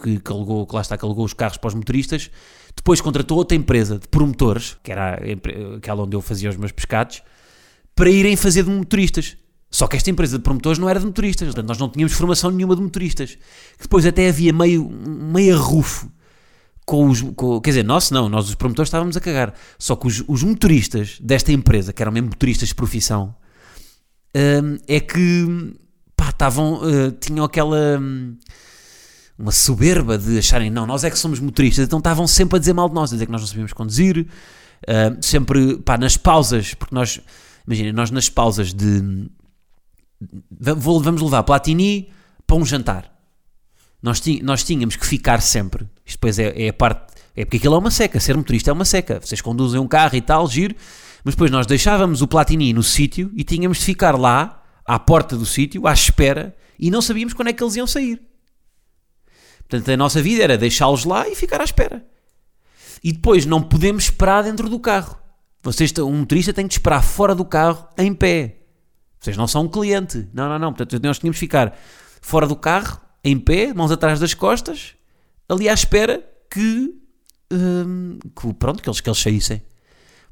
que, 0.03 0.19
que, 0.19 0.33
alugou, 0.33 0.67
que 0.67 0.75
lá 0.75 0.81
está, 0.81 0.99
que 0.99 1.05
alugou 1.05 1.25
os 1.25 1.33
carros 1.33 1.57
para 1.57 1.69
os 1.69 1.75
motoristas, 1.75 2.29
depois 2.75 3.01
contratou 3.01 3.39
outra 3.39 3.57
empresa 3.57 4.01
de 4.01 4.09
promotores, 4.09 4.77
que 4.83 4.91
era 4.91 5.15
a 5.15 5.77
aquela 5.77 6.03
onde 6.03 6.17
eu 6.17 6.21
fazia 6.21 6.51
os 6.51 6.57
meus 6.57 6.73
pescados, 6.73 7.23
para 7.95 8.11
irem 8.11 8.35
fazer 8.35 8.65
de 8.65 8.71
motoristas. 8.71 9.37
Só 9.71 9.87
que 9.87 9.97
esta 9.97 10.11
empresa 10.11 10.37
de 10.37 10.43
promotores 10.43 10.81
não 10.81 10.89
era 10.89 10.99
de 10.99 11.07
motoristas, 11.07 11.55
nós 11.55 11.79
não 11.79 11.89
tínhamos 11.89 12.13
formação 12.13 12.51
nenhuma 12.51 12.75
de 12.75 12.83
motoristas. 12.83 13.39
Depois 13.81 14.05
até 14.05 14.29
havia 14.29 14.53
meio, 14.53 14.91
meio 14.91 15.55
arrufo 15.55 16.11
com 16.91 17.09
os. 17.09 17.23
com- 17.37 17.61
quer 17.61 17.71
dizer, 17.71 17.85
nós 17.85 18.11
não, 18.11 18.29
nós 18.29 18.49
os 18.49 18.57
promotores 18.57 18.89
estávamos 18.89 19.17
a 19.17 19.21
cagar. 19.21 19.55
Só 19.79 19.95
que 19.95 20.09
os, 20.09 20.25
os 20.27 20.43
motoristas 20.43 21.19
desta 21.21 21.53
empresa, 21.53 21.93
que 21.93 22.03
eram 22.03 22.11
mesmo 22.11 22.31
motoristas 22.31 22.69
de 22.71 22.75
profissão, 22.75 23.33
hum, 24.37 24.77
é 24.89 24.99
que 24.99 25.73
pá, 26.17 26.31
estavam. 26.31 26.81
eh, 26.83 27.13
tinham 27.21 27.45
aquela. 27.45 27.99
hum, 28.01 28.37
uma 29.39 29.53
soberba 29.53 30.19
de 30.19 30.37
acharem, 30.37 30.69
não, 30.69 30.87
nós 30.87 31.03
é 31.03 31.09
que 31.11 31.19
somos 31.19 31.41
motoristas, 31.41 31.87
então 31.87 31.99
estavam 31.99 32.27
sempre 32.27 32.57
a 32.57 32.59
dizer 32.59 32.75
mal 32.75 32.89
de 32.91 32.95
nós, 32.95 33.11
a 33.11 33.15
dizer 33.15 33.25
que 33.25 33.33
nós 33.33 33.41
não 33.41 33.49
sabíamos 33.49 33.73
conduzir, 33.73 34.27
ah, 34.87 35.17
sempre, 35.23 35.79
pá, 35.79 35.97
nas 35.97 36.15
pausas, 36.19 36.75
porque 36.75 36.95
nós, 36.95 37.21
imagina, 37.67 37.91
nós 37.91 38.11
nas 38.11 38.29
pausas 38.29 38.75
de, 38.75 39.31
vamos 40.51 41.23
levar 41.23 41.43
Platini 41.45 42.11
para 42.47 42.57
um 42.57 42.67
jantar, 42.67 43.11
nós, 44.03 44.23
nós 44.43 44.65
tínhamos 44.65 44.97
que 44.97 45.07
ficar 45.07 45.41
sempre, 45.41 45.87
isto 46.05 46.17
depois 46.17 46.39
é, 46.39 46.67
é 46.67 46.69
a 46.69 46.73
parte, 46.73 47.15
é 47.37 47.45
porque 47.45 47.59
aquilo 47.59 47.75
é 47.75 47.79
uma 47.79 47.91
seca, 47.91 48.19
ser 48.19 48.37
motorista 48.37 48.71
é 48.71 48.73
uma 48.73 48.85
seca, 48.85 49.21
vocês 49.21 49.41
conduzem 49.41 49.81
um 49.81 49.87
carro 49.87 50.17
e 50.17 50.21
tal, 50.21 50.47
giro, 50.49 50.75
mas 51.25 51.35
depois 51.35 51.51
nós 51.51 51.67
deixávamos 51.67 52.23
o 52.23 52.27
Platini 52.27 52.73
no 52.73 52.83
sítio 52.83 53.31
e 53.35 53.45
tínhamos 53.45 53.79
de 53.79 53.85
ficar 53.85 54.19
lá, 54.19 54.63
à 54.85 54.99
porta 54.99 55.37
do 55.37 55.45
sítio, 55.47 55.87
à 55.87 55.93
espera, 55.93 56.57
e 56.79 56.91
não 56.91 57.03
sabíamos 57.03 57.35
quando 57.35 57.49
é 57.49 57.53
que 57.53 57.63
eles 57.63 57.77
iam 57.77 57.87
sair. 57.87 58.21
Portanto, 59.69 59.89
a 59.91 59.97
nossa 59.97 60.21
vida 60.21 60.43
era 60.43 60.59
deixá-los 60.59 61.05
lá 61.05 61.29
e 61.29 61.37
ficar 61.37 61.61
à 61.61 61.65
espera. 61.65 62.05
E 63.05 63.13
depois 63.13 63.47
não 63.47 63.63
podemos 63.63 64.05
esperar 64.05 64.43
dentro 64.43 64.69
do 64.69 64.81
carro. 64.81 65.17
Vocês, 65.63 65.93
um 65.99 66.21
motorista 66.21 66.53
tem 66.53 66.67
que 66.67 66.75
esperar 66.75 67.03
fora 67.03 67.35
do 67.35 67.45
carro 67.45 67.87
em 67.97 68.13
pé. 68.13 68.63
Vocês 69.21 69.37
não 69.37 69.47
são 69.47 69.63
um 69.63 69.69
cliente. 69.69 70.29
Não, 70.33 70.49
não, 70.49 70.59
não. 70.59 70.73
Portanto, 70.73 71.01
nós 71.05 71.19
tínhamos 71.19 71.37
que 71.37 71.41
ficar 71.41 71.79
fora 72.21 72.47
do 72.47 72.57
carro 72.57 73.01
em 73.25 73.39
pé, 73.39 73.73
mãos 73.75 73.91
atrás 73.91 74.19
das 74.19 74.35
costas, 74.35 74.95
ali 75.49 75.69
à 75.69 75.75
espera 75.75 76.25
que, 76.51 76.95
hum, 77.53 78.19
que 78.39 78.53
pronto, 78.55 78.83
que 78.83 78.89
eles, 78.89 79.01
que 79.01 79.09
eles 79.09 79.19
saíssem. 79.19 79.63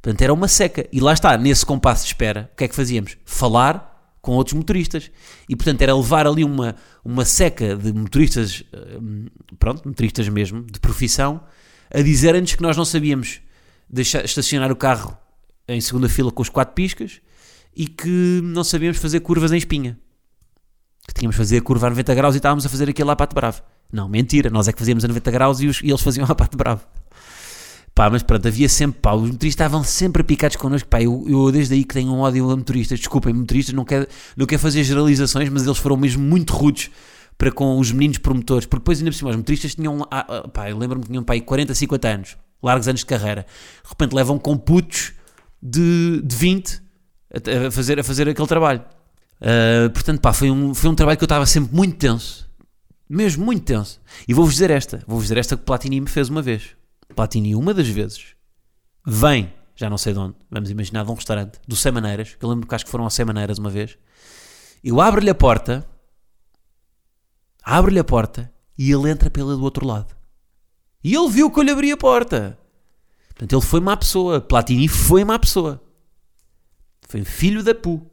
Portanto, 0.00 0.22
era 0.22 0.32
uma 0.32 0.48
seca. 0.48 0.88
E 0.92 1.00
lá 1.00 1.12
está, 1.12 1.36
nesse 1.36 1.66
compasso 1.66 2.04
de 2.04 2.08
espera, 2.08 2.50
o 2.52 2.56
que 2.56 2.64
é 2.64 2.68
que 2.68 2.74
fazíamos? 2.74 3.16
Falar 3.24 4.16
com 4.22 4.32
outros 4.32 4.54
motoristas. 4.54 5.10
E, 5.48 5.56
portanto, 5.56 5.82
era 5.82 5.94
levar 5.94 6.26
ali 6.26 6.44
uma, 6.44 6.76
uma 7.04 7.24
seca 7.24 7.76
de 7.76 7.92
motoristas, 7.92 8.62
hum, 9.00 9.26
pronto, 9.58 9.86
motoristas 9.86 10.28
mesmo, 10.28 10.62
de 10.64 10.78
profissão, 10.80 11.42
a 11.92 12.00
dizerem-nos 12.00 12.54
que 12.54 12.62
nós 12.62 12.76
não 12.76 12.84
sabíamos 12.84 13.40
deixar, 13.88 14.24
estacionar 14.24 14.70
o 14.70 14.76
carro 14.76 15.16
em 15.66 15.80
segunda 15.80 16.08
fila 16.08 16.30
com 16.30 16.42
os 16.42 16.48
quatro 16.48 16.74
piscas 16.74 17.20
e 17.74 17.86
que 17.86 18.40
não 18.42 18.64
sabíamos 18.64 18.98
fazer 18.98 19.20
curvas 19.20 19.52
em 19.52 19.56
espinha. 19.56 19.98
Que 21.08 21.14
tínhamos 21.14 21.34
de 21.34 21.38
fazer 21.38 21.58
a 21.58 21.62
curva 21.62 21.88
a 21.88 21.90
90 21.90 22.14
graus 22.14 22.34
e 22.34 22.38
estávamos 22.38 22.64
a 22.64 22.68
fazer 22.68 22.88
aquilo 22.88 23.08
lá 23.08 23.16
para 23.16 23.26
bravo. 23.34 23.62
Não, 23.90 24.08
mentira, 24.08 24.50
nós 24.50 24.68
é 24.68 24.72
que 24.72 24.78
fazíamos 24.78 25.04
a 25.04 25.08
90 25.08 25.30
graus 25.30 25.60
e, 25.60 25.66
os, 25.66 25.80
e 25.82 25.88
eles 25.88 26.02
faziam 26.02 26.26
a 26.28 26.34
pato 26.34 26.56
bravo. 26.56 26.82
Pá, 27.94 28.08
mas 28.08 28.22
pronto, 28.22 28.46
havia 28.46 28.68
sempre, 28.68 29.00
pá, 29.00 29.12
os 29.12 29.22
motoristas 29.22 29.48
estavam 29.48 29.82
sempre 29.82 30.22
picados 30.22 30.56
connosco, 30.56 30.88
pá, 30.88 31.02
eu, 31.02 31.24
eu 31.26 31.50
desde 31.50 31.74
aí 31.74 31.82
que 31.82 31.94
tenho 31.94 32.12
um 32.12 32.20
ódio 32.20 32.48
a 32.48 32.56
motoristas, 32.56 33.00
desculpem, 33.00 33.34
motoristas, 33.34 33.74
não 33.74 33.84
quero, 33.84 34.06
não 34.36 34.46
quero 34.46 34.60
fazer 34.60 34.84
generalizações, 34.84 35.48
mas 35.48 35.64
eles 35.64 35.78
foram 35.78 35.96
mesmo 35.96 36.22
muito 36.22 36.52
rudes 36.52 36.92
para 37.36 37.50
com 37.50 37.76
os 37.76 37.90
meninos 37.90 38.18
promotores, 38.18 38.66
porque 38.66 38.82
depois 38.82 38.98
ainda 38.98 39.10
por 39.10 39.16
cima 39.16 39.30
os 39.30 39.36
motoristas 39.36 39.74
tinham, 39.74 40.06
ah, 40.12 40.26
ah, 40.28 40.48
pá, 40.48 40.70
eu 40.70 40.78
lembro-me 40.78 41.02
que 41.02 41.10
tinham, 41.10 41.24
pá, 41.24 41.40
40, 41.40 41.74
50 41.74 42.08
anos, 42.08 42.36
largos 42.62 42.86
anos 42.86 43.00
de 43.00 43.06
carreira, 43.06 43.44
de 43.82 43.88
repente 43.88 44.14
levam 44.14 44.38
com 44.38 44.56
putos 44.56 45.12
de, 45.60 46.22
de 46.22 46.36
20 46.36 46.80
a, 47.34 47.66
a 47.66 47.70
fazer, 47.72 47.98
a 47.98 48.04
fazer 48.04 48.28
aquele 48.28 48.46
trabalho. 48.46 48.84
Uh, 49.40 49.90
portanto, 49.90 50.20
pá, 50.20 50.32
foi 50.32 50.50
um, 50.50 50.74
foi 50.74 50.90
um 50.90 50.94
trabalho 50.94 51.16
que 51.16 51.24
eu 51.24 51.26
estava 51.26 51.46
sempre 51.46 51.74
muito 51.74 51.96
tenso, 51.96 52.48
mesmo 53.08 53.44
muito 53.44 53.64
tenso. 53.64 54.00
E 54.26 54.34
vou-vos 54.34 54.54
dizer 54.54 54.70
esta: 54.70 55.02
vou-vos 55.06 55.24
dizer 55.24 55.38
esta 55.38 55.56
que 55.56 55.62
Platini 55.62 56.00
me 56.00 56.08
fez 56.08 56.28
uma 56.28 56.42
vez. 56.42 56.76
Platini, 57.14 57.54
uma 57.54 57.72
das 57.72 57.88
vezes, 57.88 58.34
vem, 59.06 59.52
já 59.74 59.88
não 59.88 59.96
sei 59.96 60.12
de 60.12 60.18
onde, 60.18 60.34
vamos 60.50 60.70
imaginar, 60.70 61.04
de 61.04 61.10
um 61.10 61.14
restaurante, 61.14 61.58
do 61.66 61.76
Sem 61.76 61.92
Maneiras, 61.92 62.34
que 62.34 62.44
eu 62.44 62.48
lembro 62.48 62.66
que 62.66 62.74
acho 62.74 62.84
que 62.84 62.90
foram 62.90 63.04
ao 63.04 63.10
Sem 63.10 63.24
Maneiras 63.24 63.58
uma 63.58 63.70
vez. 63.70 63.96
Eu 64.82 65.00
abro-lhe 65.00 65.30
a 65.30 65.34
porta, 65.34 65.86
abro-lhe 67.62 67.98
a 67.98 68.04
porta 68.04 68.52
e 68.76 68.90
ele 68.92 69.10
entra 69.10 69.30
pela 69.30 69.56
do 69.56 69.62
outro 69.62 69.86
lado. 69.86 70.16
E 71.02 71.14
ele 71.14 71.28
viu 71.28 71.50
que 71.50 71.58
eu 71.58 71.62
lhe 71.62 71.70
abri 71.70 71.92
a 71.92 71.96
porta. 71.96 72.58
Portanto, 73.28 73.52
ele 73.52 73.62
foi 73.62 73.80
má 73.80 73.96
pessoa. 73.96 74.40
Platini 74.40 74.88
foi 74.88 75.24
má 75.24 75.38
pessoa. 75.38 75.80
Foi 77.08 77.24
filho 77.24 77.62
da 77.62 77.74
pu. 77.74 78.04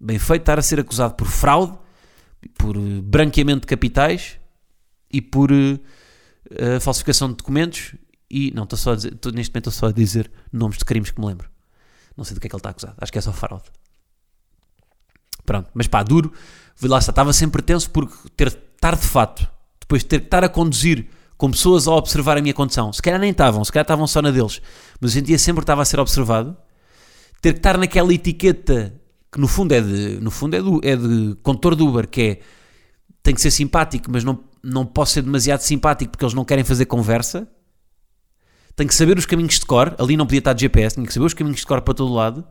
Bem 0.00 0.18
feito 0.18 0.42
estar 0.42 0.58
a 0.58 0.62
ser 0.62 0.80
acusado 0.80 1.14
por 1.14 1.26
fraude 1.26 1.78
por 2.56 2.76
eh, 2.76 3.00
branqueamento 3.02 3.62
de 3.62 3.66
capitais 3.66 4.38
e 5.12 5.20
por 5.20 5.50
uh, 5.50 6.80
falsificação 6.80 7.28
de 7.28 7.36
documentos 7.36 7.94
e 8.30 8.52
não 8.52 8.62
estou 8.62 8.78
só 8.78 8.92
a 8.92 8.96
dizer, 8.96 9.14
estou, 9.14 9.32
neste 9.32 9.52
momento 9.52 9.70
estou 9.70 9.72
só 9.72 9.86
a 9.88 9.92
dizer 9.92 10.30
nomes 10.52 10.78
de 10.78 10.84
crimes 10.84 11.10
que 11.10 11.20
me 11.20 11.26
lembro. 11.26 11.50
Não 12.16 12.24
sei 12.24 12.34
do 12.34 12.40
que 12.40 12.46
é 12.46 12.50
que 12.50 12.54
ele 12.54 12.60
está 12.60 12.70
acusado. 12.70 12.94
Acho 13.00 13.10
que 13.10 13.18
é 13.18 13.20
só 13.20 13.32
fraude. 13.32 13.64
Pronto, 15.44 15.68
mas 15.74 15.88
pá, 15.88 16.02
duro. 16.02 16.32
Lá 16.82 16.98
estava 16.98 17.32
sempre 17.32 17.60
tenso 17.60 17.90
porque 17.90 18.14
ter 18.36 18.48
estar 18.48 18.94
de 18.94 19.06
fato, 19.06 19.46
depois 19.80 20.02
de 20.02 20.08
ter 20.08 20.20
que 20.20 20.26
estar 20.26 20.44
a 20.44 20.48
conduzir 20.48 21.08
com 21.36 21.50
pessoas 21.50 21.88
a 21.88 21.92
observar 21.92 22.38
a 22.38 22.40
minha 22.40 22.54
condição. 22.54 22.92
Se 22.92 23.02
calhar 23.02 23.18
nem 23.18 23.30
estavam, 23.30 23.64
se 23.64 23.72
calhar 23.72 23.84
estavam 23.84 24.06
só 24.06 24.22
na 24.22 24.30
deles, 24.30 24.62
mas 25.00 25.14
eu 25.14 25.20
sentia 25.20 25.38
sempre 25.38 25.62
estava 25.62 25.82
a 25.82 25.84
ser 25.84 25.98
observado. 25.98 26.56
Ter 27.42 27.54
que 27.54 27.58
estar 27.58 27.76
naquela 27.76 28.12
etiqueta 28.12 28.99
que 29.32 29.40
no 29.40 29.46
fundo 29.46 29.72
é 29.72 29.80
de, 29.80 30.18
no 30.20 30.30
fundo 30.30 30.56
é, 30.56 30.62
do, 30.62 30.80
é 30.82 30.96
de 30.96 31.36
condutor 31.42 31.76
do 31.76 31.86
Uber, 31.86 32.08
que 32.08 32.22
é 32.22 32.40
tem 33.22 33.34
que 33.34 33.40
ser 33.40 33.50
simpático, 33.50 34.10
mas 34.10 34.24
não, 34.24 34.42
não 34.62 34.86
posso 34.86 35.12
ser 35.12 35.22
demasiado 35.22 35.60
simpático 35.60 36.10
porque 36.10 36.24
eles 36.24 36.34
não 36.34 36.44
querem 36.44 36.64
fazer 36.64 36.86
conversa. 36.86 37.46
Tem 38.74 38.86
que 38.86 38.94
saber 38.94 39.18
os 39.18 39.26
caminhos 39.26 39.58
de 39.58 39.66
cor, 39.66 39.94
ali 39.98 40.16
não 40.16 40.24
podia 40.24 40.38
estar 40.38 40.52
de 40.52 40.62
GPS, 40.62 40.96
tem 40.96 41.04
que 41.04 41.12
saber 41.12 41.26
os 41.26 41.34
caminhos 41.34 41.60
de 41.60 41.66
cor 41.66 41.82
para 41.82 41.92
todo 41.92 42.12
lado. 42.12 42.46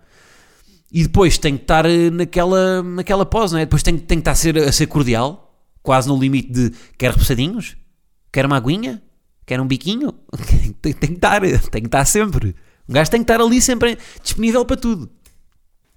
E 0.92 1.04
depois 1.04 1.38
tem 1.38 1.56
que 1.56 1.64
estar 1.64 1.86
eh, 1.86 2.10
naquela, 2.10 2.84
naquela 2.84 3.26
pose, 3.26 3.54
não 3.54 3.60
é? 3.60 3.66
Depois 3.66 3.84
tem, 3.84 3.98
tem 3.98 4.18
que 4.18 4.22
estar 4.22 4.32
a 4.32 4.36
ser, 4.36 4.58
a 4.58 4.72
ser 4.72 4.88
cordial, 4.88 5.64
quase 5.82 6.08
no 6.08 6.20
limite 6.20 6.52
de 6.52 6.72
quer 6.98 7.12
repousadinhos? 7.12 7.78
Quer 8.32 8.46
uma 8.46 8.58
aguinha? 8.58 9.02
Quer 9.46 9.60
um 9.60 9.68
biquinho? 9.68 10.14
tem, 10.82 10.94
tem 10.94 11.10
que 11.10 11.16
estar, 11.16 11.42
tem 11.42 11.82
que 11.82 11.88
estar 11.88 12.06
sempre. 12.06 12.56
Um 12.88 12.94
gajo 12.94 13.10
tem 13.10 13.20
que 13.24 13.32
estar 13.32 13.44
ali 13.44 13.62
sempre 13.62 13.98
disponível 14.22 14.66
para 14.66 14.78
tudo. 14.78 15.10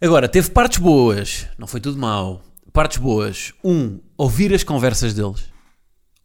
Agora, 0.02 0.28
teve 0.28 0.50
partes 0.50 0.78
boas, 0.80 1.46
não 1.56 1.68
foi 1.68 1.80
tudo 1.80 1.96
mau. 1.96 2.42
Partes 2.72 2.98
boas. 2.98 3.54
Um, 3.62 4.00
ouvir 4.18 4.52
as 4.52 4.64
conversas 4.64 5.14
deles. 5.14 5.44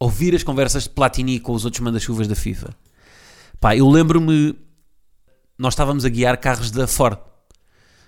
Ouvir 0.00 0.34
as 0.34 0.42
conversas 0.42 0.82
de 0.82 0.90
Platini 0.90 1.38
com 1.38 1.52
os 1.52 1.64
outros 1.64 1.80
manda-chuvas 1.80 2.26
da 2.26 2.34
FIFA. 2.34 2.74
Pá, 3.60 3.76
eu 3.76 3.88
lembro-me. 3.88 4.56
Nós 5.56 5.74
estávamos 5.74 6.04
a 6.04 6.08
guiar 6.08 6.38
carros 6.38 6.72
da 6.72 6.88
Ford. 6.88 7.18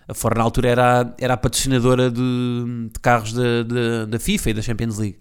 A 0.08 0.12
Ford 0.12 0.36
na 0.36 0.42
altura 0.42 0.70
era, 0.70 1.14
era 1.20 1.34
a 1.34 1.36
patrocinadora 1.36 2.10
de, 2.10 2.20
de 2.92 2.98
carros 3.00 3.32
da, 3.32 3.62
da, 3.62 4.06
da, 4.06 4.18
FIFA 4.18 4.50
e 4.50 4.54
da 4.54 4.62
Champions 4.62 4.98
League. 4.98 5.20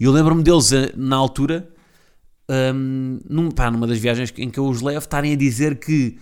E 0.00 0.04
eu 0.04 0.12
lembro-me 0.12 0.42
deles 0.42 0.72
eh, 0.72 0.90
na 0.96 1.16
altura, 1.16 1.68
um, 2.74 3.20
num, 3.28 3.50
pá, 3.50 3.70
numa 3.70 3.86
das 3.86 3.98
viagens 3.98 4.32
em 4.38 4.48
que 4.48 4.58
eu 4.58 4.66
os 4.66 4.80
levo, 4.80 5.00
estarem 5.00 5.34
a 5.34 5.36
dizer 5.36 5.78
que 5.78 6.18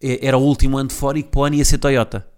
eh, 0.00 0.20
era 0.22 0.38
o 0.38 0.42
último 0.42 0.78
ano 0.78 0.90
de 0.90 0.94
Ford 0.94 1.18
e 1.18 1.24
que 1.24 1.30
para 1.30 1.40
o 1.40 1.44
ano 1.44 1.56
ia 1.56 1.64
ser 1.64 1.78
Toyota 1.78 2.30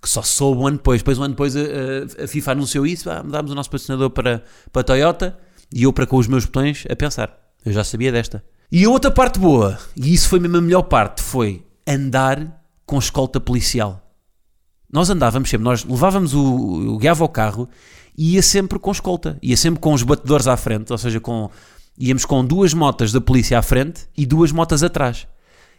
que 0.00 0.08
só 0.08 0.22
soube 0.22 0.60
um 0.60 0.66
ano 0.66 0.76
depois. 0.76 1.00
Depois, 1.00 1.18
um 1.18 1.22
ano 1.24 1.34
depois, 1.34 1.54
a, 1.56 2.24
a 2.24 2.26
FIFA 2.26 2.52
anunciou 2.52 2.86
isso. 2.86 3.10
Ah, 3.10 3.22
mudámos 3.22 3.50
o 3.50 3.54
nosso 3.54 3.70
patrocinador 3.70 4.10
para, 4.10 4.42
para 4.72 4.80
a 4.80 4.84
Toyota 4.84 5.38
e 5.72 5.82
eu 5.82 5.92
para 5.92 6.06
com 6.06 6.16
os 6.16 6.26
meus 6.26 6.44
botões 6.44 6.84
a 6.88 6.96
pensar. 6.96 7.36
Eu 7.64 7.72
já 7.72 7.84
sabia 7.84 8.12
desta. 8.12 8.42
E 8.70 8.84
a 8.84 8.90
outra 8.90 9.10
parte 9.10 9.38
boa, 9.38 9.78
e 9.96 10.12
isso 10.12 10.28
foi 10.28 10.38
mesmo 10.38 10.58
a 10.58 10.60
melhor 10.60 10.82
parte, 10.82 11.22
foi 11.22 11.64
andar 11.86 12.62
com 12.84 12.98
escolta 12.98 13.40
policial. 13.40 14.02
Nós 14.92 15.08
andávamos 15.08 15.48
sempre, 15.48 15.64
nós 15.64 15.84
levávamos 15.84 16.34
o, 16.34 16.94
o 16.94 16.98
guiava 16.98 17.24
ao 17.24 17.28
carro 17.28 17.68
e 18.16 18.34
ia 18.34 18.42
sempre 18.42 18.78
com 18.78 18.90
escolta, 18.90 19.38
ia 19.42 19.56
sempre 19.56 19.80
com 19.80 19.94
os 19.94 20.02
batedores 20.02 20.46
à 20.46 20.56
frente, 20.56 20.92
ou 20.92 20.98
seja, 20.98 21.18
com, 21.18 21.50
íamos 21.98 22.26
com 22.26 22.44
duas 22.44 22.74
motas 22.74 23.10
da 23.10 23.20
polícia 23.20 23.58
à 23.58 23.62
frente 23.62 24.06
e 24.16 24.26
duas 24.26 24.52
motas 24.52 24.82
atrás, 24.82 25.26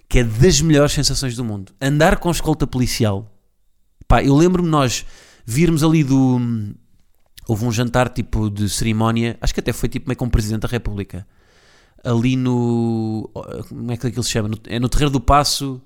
que 0.07 0.19
é 0.19 0.23
das 0.23 0.59
melhores 0.59 0.93
sensações 0.93 1.35
do 1.35 1.43
mundo. 1.43 1.71
Andar 1.79 2.17
com 2.17 2.31
escolta 2.31 2.65
policial 2.65 3.31
Pá, 4.09 4.23
eu 4.23 4.35
lembro-me 4.35 4.67
nós 4.67 5.05
virmos 5.45 5.83
ali 5.83 6.03
do. 6.03 6.41
Houve 7.47 7.63
um 7.63 7.71
jantar 7.71 8.09
tipo 8.09 8.49
de 8.49 8.67
cerimónia, 8.67 9.37
acho 9.39 9.53
que 9.53 9.59
até 9.59 9.71
foi 9.71 9.87
tipo 9.87 10.09
meio 10.09 10.17
com 10.17 10.25
o 10.25 10.31
Presidente 10.31 10.61
da 10.61 10.67
República. 10.67 11.27
Ali 12.03 12.35
no. 12.35 13.29
Como 13.69 13.91
é 13.91 13.97
que 13.97 14.07
aquilo 14.07 14.23
se 14.23 14.31
chama? 14.31 14.49
é 14.65 14.79
no 14.79 14.89
Terreiro 14.89 15.11
do 15.11 15.21
Passo. 15.21 15.79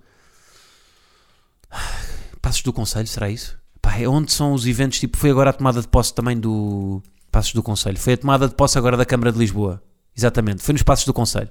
Passos 2.42 2.62
do 2.62 2.72
Conselho, 2.72 3.08
será 3.08 3.30
isso? 3.30 3.58
Pá, 3.82 3.98
é 3.98 4.08
onde 4.08 4.32
são 4.32 4.54
os 4.54 4.66
eventos, 4.66 5.02
tipo, 5.02 5.18
foi 5.18 5.30
agora 5.30 5.50
a 5.50 5.54
tomada 5.54 5.82
de 5.82 5.88
posse 5.90 6.14
também 6.14 6.40
do 6.40 7.04
Passos 7.30 7.54
do 7.54 7.62
Conselho. 7.62 7.98
Foi 7.98 8.14
a 8.14 8.18
tomada 8.18 8.48
de 8.48 8.56
posse 8.56 8.78
agora 8.78 8.96
da 8.96 9.06
Câmara 9.06 9.34
de 9.34 9.40
Lisboa. 9.40 9.84
Exatamente, 10.16 10.64
foi 10.64 10.72
nos 10.72 10.84
Passos 10.84 11.06
do 11.06 11.14
Conselho. 11.14 11.50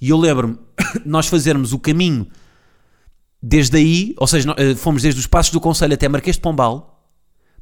E 0.00 0.08
eu 0.08 0.16
lembro-me 0.16 0.58
nós 1.04 1.26
fazermos 1.26 1.74
o 1.74 1.78
caminho 1.78 2.26
desde 3.42 3.76
aí, 3.76 4.14
ou 4.18 4.26
seja, 4.26 4.54
eh, 4.56 4.74
fomos 4.76 5.02
desde 5.02 5.18
os 5.18 5.26
passos 5.26 5.52
do 5.52 5.60
Conselho 5.60 5.94
até 5.94 6.08
Marquês 6.08 6.36
de 6.36 6.42
Pombal, 6.42 7.04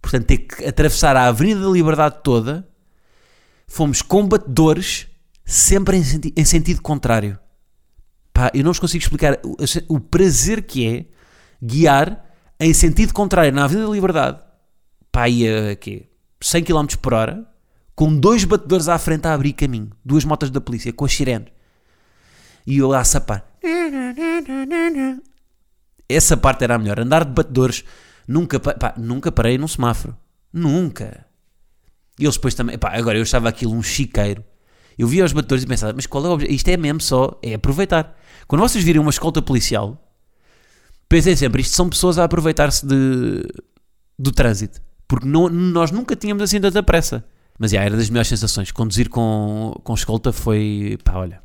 portanto, 0.03 0.27
ter 0.27 0.39
que 0.39 0.65
atravessar 0.67 1.17
a 1.17 1.27
Avenida 1.27 1.61
da 1.61 1.71
Liberdade 1.71 2.17
toda, 2.23 2.69
fomos 3.67 4.03
combatedores 4.03 5.07
sempre 5.45 5.97
em, 5.97 6.05
senti 6.05 6.35
em 6.37 6.45
sentido 6.45 6.83
contrário. 6.83 7.39
Pá, 8.33 8.51
eu 8.53 8.63
não 8.63 8.71
vos 8.71 8.79
consigo 8.79 9.03
explicar 9.03 9.41
o, 9.43 9.57
o, 9.89 10.01
prazer 10.01 10.63
que 10.63 10.87
é 10.87 11.07
guiar 11.63 12.27
em 12.59 12.75
sentido 12.75 13.15
contrário 13.15 13.53
na 13.53 13.65
Avenida 13.65 13.87
da 13.87 13.93
Liberdade, 13.93 14.39
pá, 15.11 15.29
ia 15.29 15.75
quê? 15.77 16.07
100 16.43 16.65
km 16.65 16.87
por 17.01 17.15
hora, 17.15 17.47
com 17.95 18.15
dois 18.15 18.45
batedores 18.45 18.89
à 18.89 18.99
frente 18.99 19.27
a 19.27 19.35
abrir 19.35 19.53
caminho, 19.55 19.91
duas 20.05 20.25
motas 20.25 20.51
da 20.51 20.61
polícia, 20.61 20.93
com 20.93 21.05
as 21.05 21.13
sirenes. 21.13 21.49
E 22.67 22.79
eu 22.79 22.89
lá 22.89 23.01
a 23.01 23.05
sapar. 23.05 23.47
Essa 26.13 26.37
parte 26.37 26.65
era 26.65 26.75
a 26.75 26.79
melhor. 26.79 26.99
Andar 26.99 27.25
de 27.25 27.33
batedores. 27.33 27.85
Nunca, 28.27 28.59
pá, 28.59 28.95
nunca 28.97 29.31
parei 29.31 29.57
num 29.57 29.69
semáforo. 29.69 30.17
Nunca. 30.53 31.27
E 32.19 32.25
eles 32.25 32.37
depois 32.37 32.55
também. 32.55 32.77
Pá, 32.79 32.91
agora 32.95 33.19
eu 33.19 33.23
achava 33.23 33.49
aquilo 33.49 33.75
um 33.75 33.83
chiqueiro. 33.83 34.45
Eu 34.99 35.09
via 35.09 35.25
os 35.25 35.33
batedores 35.33 35.65
e 35.65 35.67
pensava, 35.67 35.93
mas 35.95 36.07
qual 36.07 36.25
é 36.27 36.29
o 36.29 36.33
objetivo? 36.33 36.57
Isto 36.57 36.69
é 36.69 36.77
mesmo 36.77 37.01
só, 37.01 37.39
é 37.43 37.55
aproveitar. 37.55 38.15
Quando 38.47 38.61
vocês 38.61 38.85
virem 38.85 39.01
uma 39.01 39.11
escolta 39.11 39.41
policial, 39.41 39.99
pensem 41.09 41.35
sempre, 41.35 41.63
isto 41.63 41.75
são 41.75 41.89
pessoas 41.89 42.19
a 42.19 42.25
aproveitar-se 42.25 42.87
de, 42.87 43.43
do 44.19 44.31
trânsito. 44.31 44.83
Porque 45.09 45.27
não, 45.27 45.49
nós 45.49 45.91
nunca 45.91 46.15
tínhamos 46.15 46.43
assim 46.43 46.61
tanta 46.61 46.83
pressa. 46.83 47.25
Mas 47.59 47.71
já, 47.71 47.83
era 47.83 47.97
das 47.97 48.11
melhores 48.11 48.29
sensações. 48.29 48.71
Conduzir 48.71 49.09
com, 49.09 49.73
com 49.83 49.95
escolta 49.95 50.33
foi, 50.33 50.99
pá, 51.03 51.15
olha. 51.15 51.43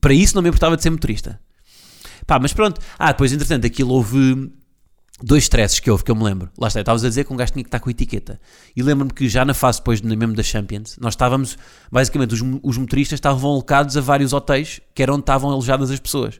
Para 0.00 0.14
isso 0.14 0.34
não 0.34 0.42
me 0.42 0.48
importava 0.48 0.76
de 0.76 0.82
ser 0.82 0.90
motorista. 0.90 1.40
Pá, 2.28 2.38
mas 2.38 2.52
pronto. 2.52 2.78
Ah, 2.98 3.10
depois, 3.10 3.32
entretanto, 3.32 3.66
aquilo 3.66 3.94
houve. 3.94 4.52
dois 5.22 5.44
stresses 5.44 5.80
que 5.80 5.90
houve, 5.90 6.04
que 6.04 6.10
eu 6.10 6.14
me 6.14 6.22
lembro. 6.22 6.50
Lá 6.58 6.68
está, 6.68 6.80
estavas 6.80 7.02
a 7.02 7.08
dizer 7.08 7.24
que 7.24 7.32
um 7.32 7.36
gajo 7.36 7.52
tinha 7.52 7.64
que 7.64 7.68
estar 7.68 7.80
com 7.80 7.88
etiqueta. 7.88 8.38
E 8.76 8.82
lembro-me 8.82 9.10
que 9.10 9.26
já 9.30 9.46
na 9.46 9.54
fase 9.54 9.78
depois 9.78 10.02
mesmo 10.02 10.34
da 10.34 10.42
Champions, 10.42 10.98
nós 11.00 11.14
estávamos, 11.14 11.56
basicamente, 11.90 12.34
os, 12.34 12.42
os 12.62 12.76
motoristas 12.76 13.16
estavam 13.16 13.50
alocados 13.50 13.96
a 13.96 14.02
vários 14.02 14.34
hotéis, 14.34 14.78
que 14.94 15.02
era 15.02 15.10
onde 15.10 15.22
estavam 15.22 15.50
alojadas 15.50 15.90
as 15.90 15.98
pessoas. 15.98 16.38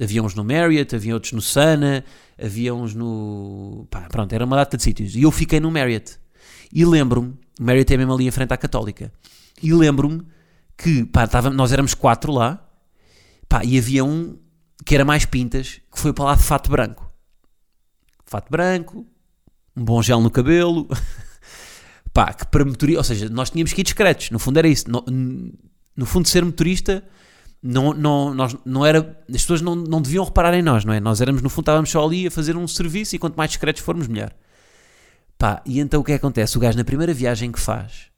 Havia 0.00 0.20
uns 0.24 0.34
no 0.34 0.42
Marriott, 0.42 0.92
havia 0.94 1.14
outros 1.14 1.32
no 1.32 1.40
Sana, 1.40 2.04
havia 2.36 2.74
uns 2.74 2.92
no... 2.92 3.86
Pá, 3.90 4.08
pronto, 4.10 4.32
era 4.32 4.44
uma 4.44 4.56
data 4.56 4.76
de 4.76 4.82
sítios. 4.82 5.14
E 5.14 5.22
eu 5.22 5.30
fiquei 5.30 5.60
no 5.60 5.70
Marriott. 5.70 6.18
E 6.72 6.84
lembro-me, 6.84 7.28
o 7.60 7.62
Marriott 7.62 7.94
é 7.94 7.96
mesmo 7.96 8.12
ali 8.12 8.26
em 8.26 8.30
frente 8.32 8.52
à 8.52 8.56
Católica. 8.56 9.12
E 9.62 9.72
lembro-me 9.72 10.22
que, 10.76 11.04
pá, 11.04 11.28
tava, 11.28 11.48
nós 11.48 11.72
éramos 11.72 11.94
quatro 11.94 12.32
lá, 12.32 12.68
pá, 13.48 13.64
e 13.64 13.78
havia 13.78 14.04
um 14.04 14.36
que 14.84 14.94
era 14.94 15.04
mais 15.04 15.24
pintas, 15.24 15.80
que 15.92 15.98
foi 15.98 16.12
para 16.12 16.26
lá 16.26 16.34
de 16.34 16.42
fato 16.42 16.70
branco. 16.70 17.10
Fato 18.24 18.50
branco, 18.50 19.06
um 19.76 19.84
bom 19.84 20.02
gel 20.02 20.20
no 20.20 20.30
cabelo, 20.30 20.88
pá, 22.12 22.32
que 22.32 22.46
para 22.46 22.64
motorista, 22.64 22.98
ou 22.98 23.04
seja, 23.04 23.28
nós 23.28 23.50
tínhamos 23.50 23.72
que 23.72 23.80
ir 23.80 23.84
discretos, 23.84 24.30
no 24.30 24.38
fundo 24.38 24.58
era 24.58 24.68
isso. 24.68 24.90
No, 24.90 25.04
no 25.96 26.06
fundo, 26.06 26.28
ser 26.28 26.44
motorista 26.44 27.04
não, 27.62 27.92
não, 27.92 28.32
nós, 28.34 28.56
não 28.64 28.86
era. 28.86 29.18
As 29.28 29.42
pessoas 29.42 29.60
não, 29.60 29.74
não 29.74 30.00
deviam 30.00 30.24
reparar 30.24 30.54
em 30.54 30.62
nós, 30.62 30.84
não 30.84 30.94
é? 30.94 31.00
Nós 31.00 31.20
éramos, 31.20 31.42
no 31.42 31.50
fundo, 31.50 31.62
estávamos 31.62 31.90
só 31.90 32.04
ali 32.04 32.26
a 32.26 32.30
fazer 32.30 32.56
um 32.56 32.68
serviço 32.68 33.16
e 33.16 33.18
quanto 33.18 33.36
mais 33.36 33.50
discretos 33.50 33.82
formos, 33.82 34.06
melhor. 34.06 34.32
Pá, 35.36 35.62
e 35.66 35.80
então 35.80 36.00
o 36.00 36.04
que 36.04 36.12
é 36.12 36.18
que 36.18 36.24
acontece? 36.24 36.56
O 36.56 36.60
gajo, 36.60 36.78
na 36.78 36.84
primeira 36.84 37.12
viagem 37.12 37.50
que 37.50 37.60
faz, 37.60 38.10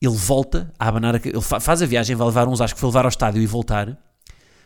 ele 0.00 0.16
volta 0.16 0.72
a 0.78 0.88
abanar, 0.88 1.16
a, 1.16 1.20
ele 1.22 1.40
faz 1.40 1.82
a 1.82 1.86
viagem, 1.86 2.16
vai 2.16 2.26
levar 2.26 2.48
uns, 2.48 2.60
acho 2.60 2.74
que 2.74 2.80
foi 2.80 2.88
levar 2.88 3.04
ao 3.04 3.10
estádio 3.10 3.42
e 3.42 3.46
voltar, 3.46 3.98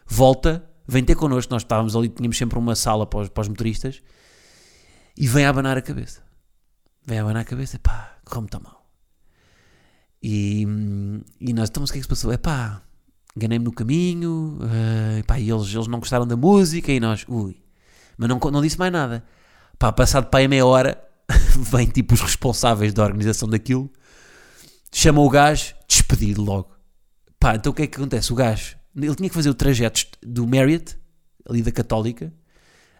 volta, 0.06 0.64
vem 0.86 1.04
ter 1.04 1.14
connosco, 1.14 1.52
nós 1.52 1.62
estávamos 1.62 1.96
ali, 1.96 2.08
tínhamos 2.08 2.36
sempre 2.36 2.58
uma 2.58 2.74
sala 2.74 3.06
para 3.06 3.20
os, 3.20 3.28
para 3.28 3.42
os 3.42 3.48
motoristas, 3.48 4.02
e 5.16 5.26
vem 5.26 5.44
a 5.44 5.50
abanar 5.50 5.76
a 5.76 5.82
cabeça. 5.82 6.22
Vem 7.06 7.18
a 7.18 7.22
abanar 7.22 7.42
a 7.42 7.44
cabeça, 7.44 7.78
pá, 7.78 8.16
como 8.24 8.46
está 8.46 8.58
mal. 8.58 8.84
E, 10.22 10.66
e 11.40 11.52
nós, 11.52 11.68
então, 11.68 11.82
o 11.82 11.86
que 11.86 11.92
é 11.92 11.96
que 11.96 12.02
se 12.02 12.08
passou? 12.08 12.32
É 12.32 12.36
pá, 12.36 12.82
enganei-me 13.36 13.64
no 13.64 13.72
caminho, 13.72 14.58
uh, 14.60 15.24
pá, 15.26 15.38
e 15.38 15.50
eles, 15.50 15.72
eles 15.74 15.86
não 15.86 15.98
gostaram 15.98 16.26
da 16.26 16.36
música, 16.36 16.90
e 16.92 16.98
nós, 16.98 17.24
ui, 17.28 17.56
mas 18.16 18.28
não, 18.28 18.38
não 18.38 18.62
disse 18.62 18.78
mais 18.78 18.92
nada. 18.92 19.24
Pá, 19.78 19.92
passado 19.92 20.26
para 20.26 20.40
aí 20.40 20.48
meia 20.48 20.64
hora, 20.64 21.02
vem 21.58 21.86
tipo 21.86 22.14
os 22.14 22.20
responsáveis 22.20 22.94
da 22.94 23.02
organização 23.02 23.48
daquilo, 23.48 23.90
chamam 24.92 25.24
o 25.24 25.30
gajo, 25.30 25.74
despedido 25.88 26.42
logo. 26.42 26.70
Pá, 27.38 27.56
então 27.56 27.72
o 27.72 27.74
que 27.74 27.82
é 27.82 27.86
que 27.86 27.96
acontece? 27.96 28.32
O 28.32 28.36
gajo, 28.36 28.76
ele 28.96 29.14
tinha 29.14 29.28
que 29.28 29.34
fazer 29.34 29.50
o 29.50 29.54
trajeto 29.54 30.06
do 30.22 30.46
Marriott, 30.46 30.96
ali 31.48 31.62
da 31.62 31.72
Católica, 31.72 32.32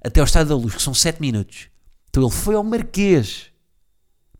até 0.02 0.20
ao 0.20 0.26
Estado 0.26 0.48
da 0.48 0.56
Luz, 0.56 0.74
que 0.74 0.82
são 0.82 0.92
7 0.92 1.20
minutos. 1.20 1.68
Então 2.08 2.22
ele 2.22 2.32
foi 2.32 2.54
ao 2.54 2.62
Marquês, 2.62 3.50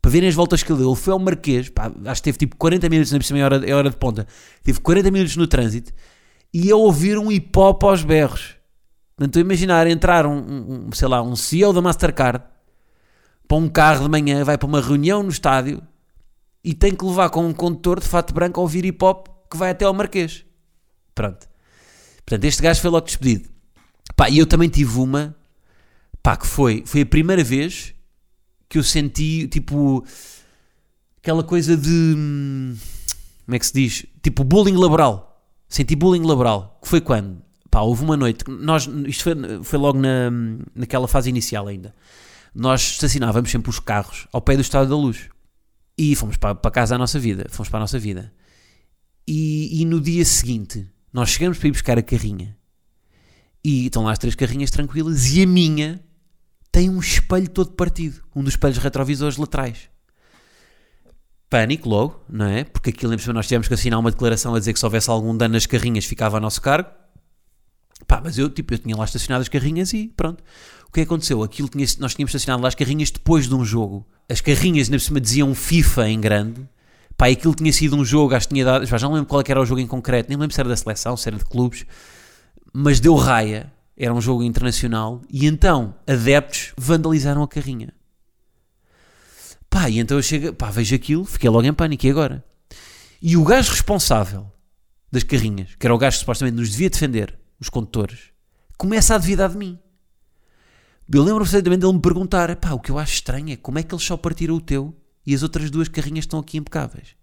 para 0.01 0.11
verem 0.11 0.29
as 0.29 0.35
voltas 0.35 0.63
que 0.63 0.71
ele 0.71 0.81
deu, 0.81 0.91
ele 0.91 1.01
foi 1.01 1.13
ao 1.13 1.19
Marquês, 1.19 1.71
pá, 1.71 1.91
acho 2.07 2.21
que 2.21 2.25
teve 2.25 2.39
tipo 2.39 2.57
40 2.57 2.89
minutos, 2.89 3.13
na 3.13 3.21
cima 3.23 3.39
é 3.39 3.45
hora, 3.45 3.71
é 3.71 3.75
hora 3.75 3.91
de 3.91 3.97
ponta, 3.97 4.27
teve 4.63 4.81
40 4.81 5.11
minutos 5.11 5.37
no 5.37 5.47
trânsito, 5.47 5.93
e 6.53 6.71
a 6.71 6.77
ouvir 6.77 7.19
um 7.19 7.33
hip 7.33 7.51
hop 7.59 7.83
aos 7.85 8.05
berros. 8.05 8.55
Portanto, 9.17 9.39
imaginar 9.39 9.87
entrar 9.87 10.27
um, 10.27 10.89
um, 10.89 10.93
sei 10.93 11.09
lá, 11.09 11.23
um 11.23 11.35
CEO 11.35 11.73
da 11.73 11.81
Mastercard 11.81 12.45
para 13.47 13.57
um 13.57 13.69
carro 13.69 14.05
de 14.05 14.11
manhã, 14.11 14.45
vai 14.45 14.59
para 14.59 14.67
uma 14.67 14.81
reunião 14.81 15.23
no 15.23 15.31
estádio 15.31 15.83
e 16.63 16.75
tem 16.75 16.95
que 16.95 17.05
levar 17.05 17.31
com 17.31 17.47
um 17.47 17.53
condutor 17.53 18.01
de 18.01 18.07
fato 18.07 18.33
branco 18.35 18.61
a 18.61 18.63
ouvir 18.63 18.85
hip 18.85 19.05
hop 19.05 19.29
que 19.51 19.57
vai 19.57 19.71
até 19.71 19.85
ao 19.85 19.95
Marquês. 19.95 20.44
Pronto. 21.15 21.49
Portanto, 22.25 22.45
este 22.45 22.63
gajo 22.63 22.81
foi 22.81 22.91
logo 22.91 23.07
despedido. 23.07 23.49
Pá, 24.17 24.29
e 24.29 24.39
eu 24.39 24.47
também 24.47 24.69
tive 24.69 24.99
uma, 24.99 25.37
pá, 26.23 26.37
que 26.37 26.47
foi, 26.47 26.83
foi 26.87 27.03
a 27.03 27.07
primeira 27.07 27.45
vez 27.45 27.95
que 28.69 28.79
eu 28.79 28.83
senti, 28.83 29.47
tipo, 29.49 30.05
aquela 31.19 31.43
coisa 31.43 31.77
de, 31.77 32.15
hum, 32.17 32.77
como 33.45 33.55
é 33.55 33.59
que 33.59 33.67
se 33.67 33.73
diz? 33.73 34.07
Tipo, 34.23 34.43
bullying 34.45 34.77
laboral. 34.77 35.47
Senti 35.69 35.95
bullying 35.95 36.25
laboral. 36.25 36.79
Que 36.83 36.89
foi 36.89 37.01
quando? 37.01 37.43
Pá, 37.71 37.81
houve 37.81 38.05
uma 38.05 38.17
noite, 38.17 38.45
nós, 38.49 38.89
isto 39.07 39.25
foi, 39.25 39.35
foi 39.65 39.79
logo 39.79 39.99
na, 39.99 40.31
naquela 40.75 41.09
fase 41.09 41.29
inicial 41.29 41.67
ainda. 41.67 41.95
Nós 42.55 42.83
estacionávamos 42.83 43.51
sempre 43.51 43.69
os 43.69 43.81
carros 43.81 44.29
ao 44.33 44.41
pé 44.41 44.55
do 44.55 44.63
Estado 44.63 44.89
da 44.89 44.97
Luz. 44.97 45.29
E 45.99 46.15
fomos 46.15 46.37
para, 46.37 46.55
para 46.55 46.71
casa 46.71 46.95
a 46.95 46.99
nossa 46.99 47.19
vida. 47.19 47.47
Fomos 47.51 47.69
para 47.69 47.79
a 47.79 47.81
nossa 47.81 47.99
vida. 47.99 48.33
E, 49.27 49.81
e 49.81 49.85
no 49.85 50.01
dia 50.01 50.25
seguinte, 50.25 50.89
nós 51.15 51.31
chegamos 51.31 51.59
para 51.59 51.69
ir 51.69 51.71
buscar 51.71 51.97
a 51.97 52.03
carrinha. 52.03 52.57
E 53.63 53.87
estão 53.87 54.03
lá 54.03 54.11
as 54.11 54.19
três 54.19 54.35
carrinhas 54.35 54.69
tranquilas. 54.69 55.33
E 55.33 55.45
a 55.45 55.47
minha 55.47 56.05
tem 56.73 56.91
um 56.91 56.99
espelho 56.99 57.49
todo 57.49 57.71
partido. 57.71 58.21
Um 58.35 58.43
dos 58.43 58.55
espelhos 58.55 58.79
retrovisores 58.79 59.37
laterais. 59.37 59.89
Pânico 61.49 61.89
logo, 61.89 62.21
não 62.29 62.47
é? 62.47 62.65
Porque 62.65 62.91
aquilo, 62.91 63.15
nós 63.33 63.47
tivemos 63.47 63.69
que 63.69 63.75
assinar 63.75 64.01
uma 64.01 64.11
declaração 64.11 64.57
a 64.57 64.59
dizer 64.59 64.73
que 64.73 64.79
se 64.81 64.85
houvesse 64.85 65.09
algum 65.09 65.37
dano 65.37 65.55
nas 65.55 65.67
carrinhas 65.67 66.05
ficava 66.05 66.39
a 66.39 66.41
nosso 66.41 66.61
cargo. 66.61 66.91
Pá, 68.09 68.21
mas 68.23 68.37
eu, 68.37 68.51
tipo, 68.51 68.75
eu 68.75 68.79
tinha 68.79 68.97
lá 68.97 69.05
estacionado 69.05 69.43
as 69.43 69.49
carrinhas 69.49 69.93
e 69.93 70.09
pronto. 70.09 70.43
O 70.89 70.91
que 70.91 71.03
aconteceu? 71.03 71.45
Aquilo 71.45 71.69
tinha, 71.69 71.87
nós 72.01 72.13
tínhamos 72.17 72.35
estacionado 72.35 72.61
lá 72.61 72.69
as 72.69 72.75
carrinhas 72.75 73.13
depois 73.13 73.49
de 73.49 73.55
um 73.55 73.65
jogo. 73.65 74.05
As 74.29 74.41
carrinhas, 74.41 74.89
na 74.89 74.99
cima, 74.99 75.21
diziam 75.21 75.55
FIFA 75.55 76.09
em 76.09 76.21
grande. 76.21 76.69
Pá, 77.17 77.29
aquilo 77.29 77.55
tinha 77.55 77.73
sido 77.73 77.97
um 77.97 78.05
jogo, 78.05 78.35
acho 78.35 78.49
que 78.49 78.55
tinha 78.55 78.65
dado. 78.65 78.87
Já 78.87 78.99
não 78.99 79.13
lembro 79.13 79.29
qual 79.29 79.41
é 79.41 79.45
era 79.49 79.61
o 79.61 79.67
jogo 79.67 79.81
em 79.81 79.87
concreto, 79.87 80.29
nem 80.29 80.39
lembro 80.39 80.55
se 80.55 80.61
era 80.61 80.69
da 80.69 80.77
seleção, 80.77 81.17
se 81.17 81.29
era 81.29 81.37
de 81.37 81.45
clubes. 81.45 81.87
Mas 82.73 83.01
deu 83.01 83.15
raia. 83.15 83.73
Era 83.97 84.13
um 84.13 84.21
jogo 84.21 84.43
internacional. 84.43 85.23
E 85.31 85.47
então, 85.47 85.95
adeptos 86.07 86.73
vandalizaram 86.77 87.43
a 87.45 87.49
carrinha. 87.49 87.95
Pá, 89.71 89.89
e 89.89 89.99
então 89.99 90.17
eu 90.17 90.23
chego, 90.23 90.53
pá, 90.53 90.71
vejo 90.71 90.95
aquilo, 90.95 91.25
fiquei 91.25 91.49
logo 91.49 91.67
em 91.67 91.73
pânico. 91.73 92.05
E 92.05 92.11
agora? 92.11 92.45
E 93.23 93.37
o 93.37 93.45
gajo 93.45 93.71
responsável 93.71 94.51
das 95.11 95.23
carrinhas, 95.23 95.77
que 95.77 95.87
era 95.87 95.95
o 95.95 95.99
gajo 95.99 96.17
que 96.17 96.21
supostamente 96.21 96.57
nos 96.57 96.71
devia 96.71 96.91
defender, 96.91 97.39
os 97.61 97.69
condutores, 97.69 98.33
começa 98.77 99.15
a 99.15 99.19
duvidar 99.19 99.51
de 99.51 99.57
mim. 99.57 99.79
Eu 101.13 101.23
lembro 101.23 101.43
perfeitamente 101.43 101.81
dele 101.81 101.93
me 101.93 102.01
perguntar: 102.01 102.55
pá, 102.57 102.73
o 102.73 102.81
que 102.81 102.91
eu 102.91 102.99
acho 102.99 103.15
estranho 103.15 103.53
é 103.53 103.57
como 103.57 103.79
é 103.79 103.83
que 103.83 103.95
eles 103.95 104.05
só 104.05 104.17
partiram 104.17 104.55
o 104.57 104.61
teu 104.61 104.95
e 105.27 105.35
as 105.35 105.43
outras 105.43 105.71
duas 105.71 105.89
carrinhas 105.89 106.25
estão 106.25 106.39
aqui 106.39 106.59
impecáveis. 106.59 107.17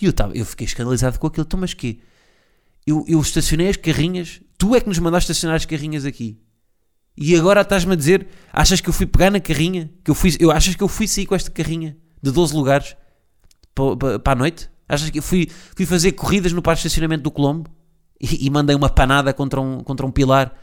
E 0.00 0.06
eu, 0.06 0.12
tava, 0.12 0.36
eu 0.36 0.44
fiquei 0.44 0.66
escandalizado 0.66 1.18
com 1.18 1.26
aquilo. 1.26 1.46
Então, 1.46 1.58
mas 1.58 1.72
quê? 1.72 1.98
Eu, 2.86 3.04
eu 3.08 3.20
estacionei 3.20 3.68
as 3.68 3.76
carrinhas, 3.76 4.40
tu 4.58 4.74
é 4.74 4.80
que 4.80 4.88
nos 4.88 4.98
mandaste 4.98 5.30
estacionar 5.30 5.56
as 5.56 5.64
carrinhas 5.64 6.04
aqui. 6.04 6.38
E 7.16 7.36
agora 7.36 7.60
estás-me 7.60 7.92
a 7.92 7.96
dizer: 7.96 8.26
achas 8.52 8.80
que 8.80 8.88
eu 8.88 8.92
fui 8.92 9.06
pegar 9.06 9.30
na 9.30 9.40
carrinha? 9.40 9.90
Que 10.02 10.10
eu 10.10 10.14
fui, 10.14 10.36
eu, 10.40 10.50
achas 10.50 10.74
que 10.74 10.82
eu 10.82 10.88
fui 10.88 11.06
sair 11.06 11.26
com 11.26 11.34
esta 11.34 11.50
carrinha 11.50 11.96
de 12.22 12.30
12 12.30 12.54
lugares 12.54 12.96
para, 13.74 13.96
para, 13.96 14.18
para 14.18 14.32
a 14.32 14.36
noite? 14.36 14.68
Achas 14.88 15.08
que 15.10 15.18
eu 15.18 15.22
fui, 15.22 15.48
fui 15.74 15.86
fazer 15.86 16.12
corridas 16.12 16.52
no 16.52 16.60
parque 16.60 16.82
de 16.82 16.88
estacionamento 16.88 17.22
do 17.22 17.30
Colombo? 17.30 17.70
e, 18.20 18.46
e, 18.46 18.50
mandei 18.50 18.74
uma 18.74 18.88
panada 18.88 19.32
contra 19.32 19.60
um, 19.60 19.80
contra 19.80 20.06
um 20.06 20.10
pilar 20.10 20.54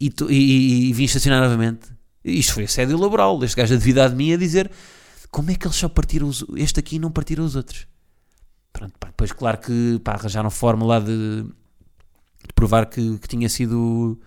e, 0.00 0.10
tu, 0.10 0.30
e, 0.30 0.88
e, 0.88 0.92
vim 0.92 1.04
estacionar 1.04 1.42
novamente. 1.42 1.88
Isto 2.24 2.54
foi 2.54 2.64
assédio 2.64 2.98
laboral. 2.98 3.42
Este 3.44 3.56
gajo 3.56 3.74
a 3.74 3.76
devidade 3.76 4.10
de 4.10 4.16
mim 4.16 4.32
a 4.32 4.36
dizer 4.36 4.70
como 5.30 5.50
é 5.50 5.54
que 5.54 5.66
eles 5.66 5.76
só 5.76 5.88
partiram 5.88 6.28
os, 6.28 6.44
este 6.56 6.80
aqui 6.80 6.96
e 6.96 6.98
não 6.98 7.10
partiram 7.10 7.44
os 7.44 7.56
outros. 7.56 7.86
Pronto, 8.72 8.94
pá, 8.98 9.08
depois, 9.08 9.32
claro 9.32 9.58
que 9.58 10.00
pá, 10.04 10.12
arranjaram 10.12 10.50
forma 10.50 10.86
lá 10.86 11.00
de, 11.00 11.42
de 11.42 12.52
provar 12.54 12.86
que, 12.86 13.18
que, 13.18 13.28
tinha 13.28 13.48
sido 13.48 14.18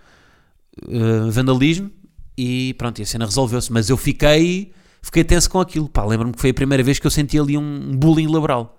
uh, 0.84 1.32
vandalismo 1.32 1.92
e 2.38 2.74
pronto, 2.76 3.00
e 3.00 3.04
a 3.04 3.06
cena 3.06 3.26
resolveu-se. 3.26 3.72
Mas 3.72 3.90
eu 3.90 3.98
fiquei, 3.98 4.74
fiquei 5.02 5.24
tenso 5.24 5.50
com 5.50 5.60
aquilo. 5.60 5.90
Lembro-me 6.08 6.34
que 6.34 6.42
foi 6.42 6.50
a 6.50 6.54
primeira 6.54 6.84
vez 6.84 7.00
que 7.00 7.08
eu 7.08 7.12
senti 7.12 7.40
ali 7.40 7.58
um 7.58 7.92
bullying 7.96 8.28
laboral. 8.28 8.78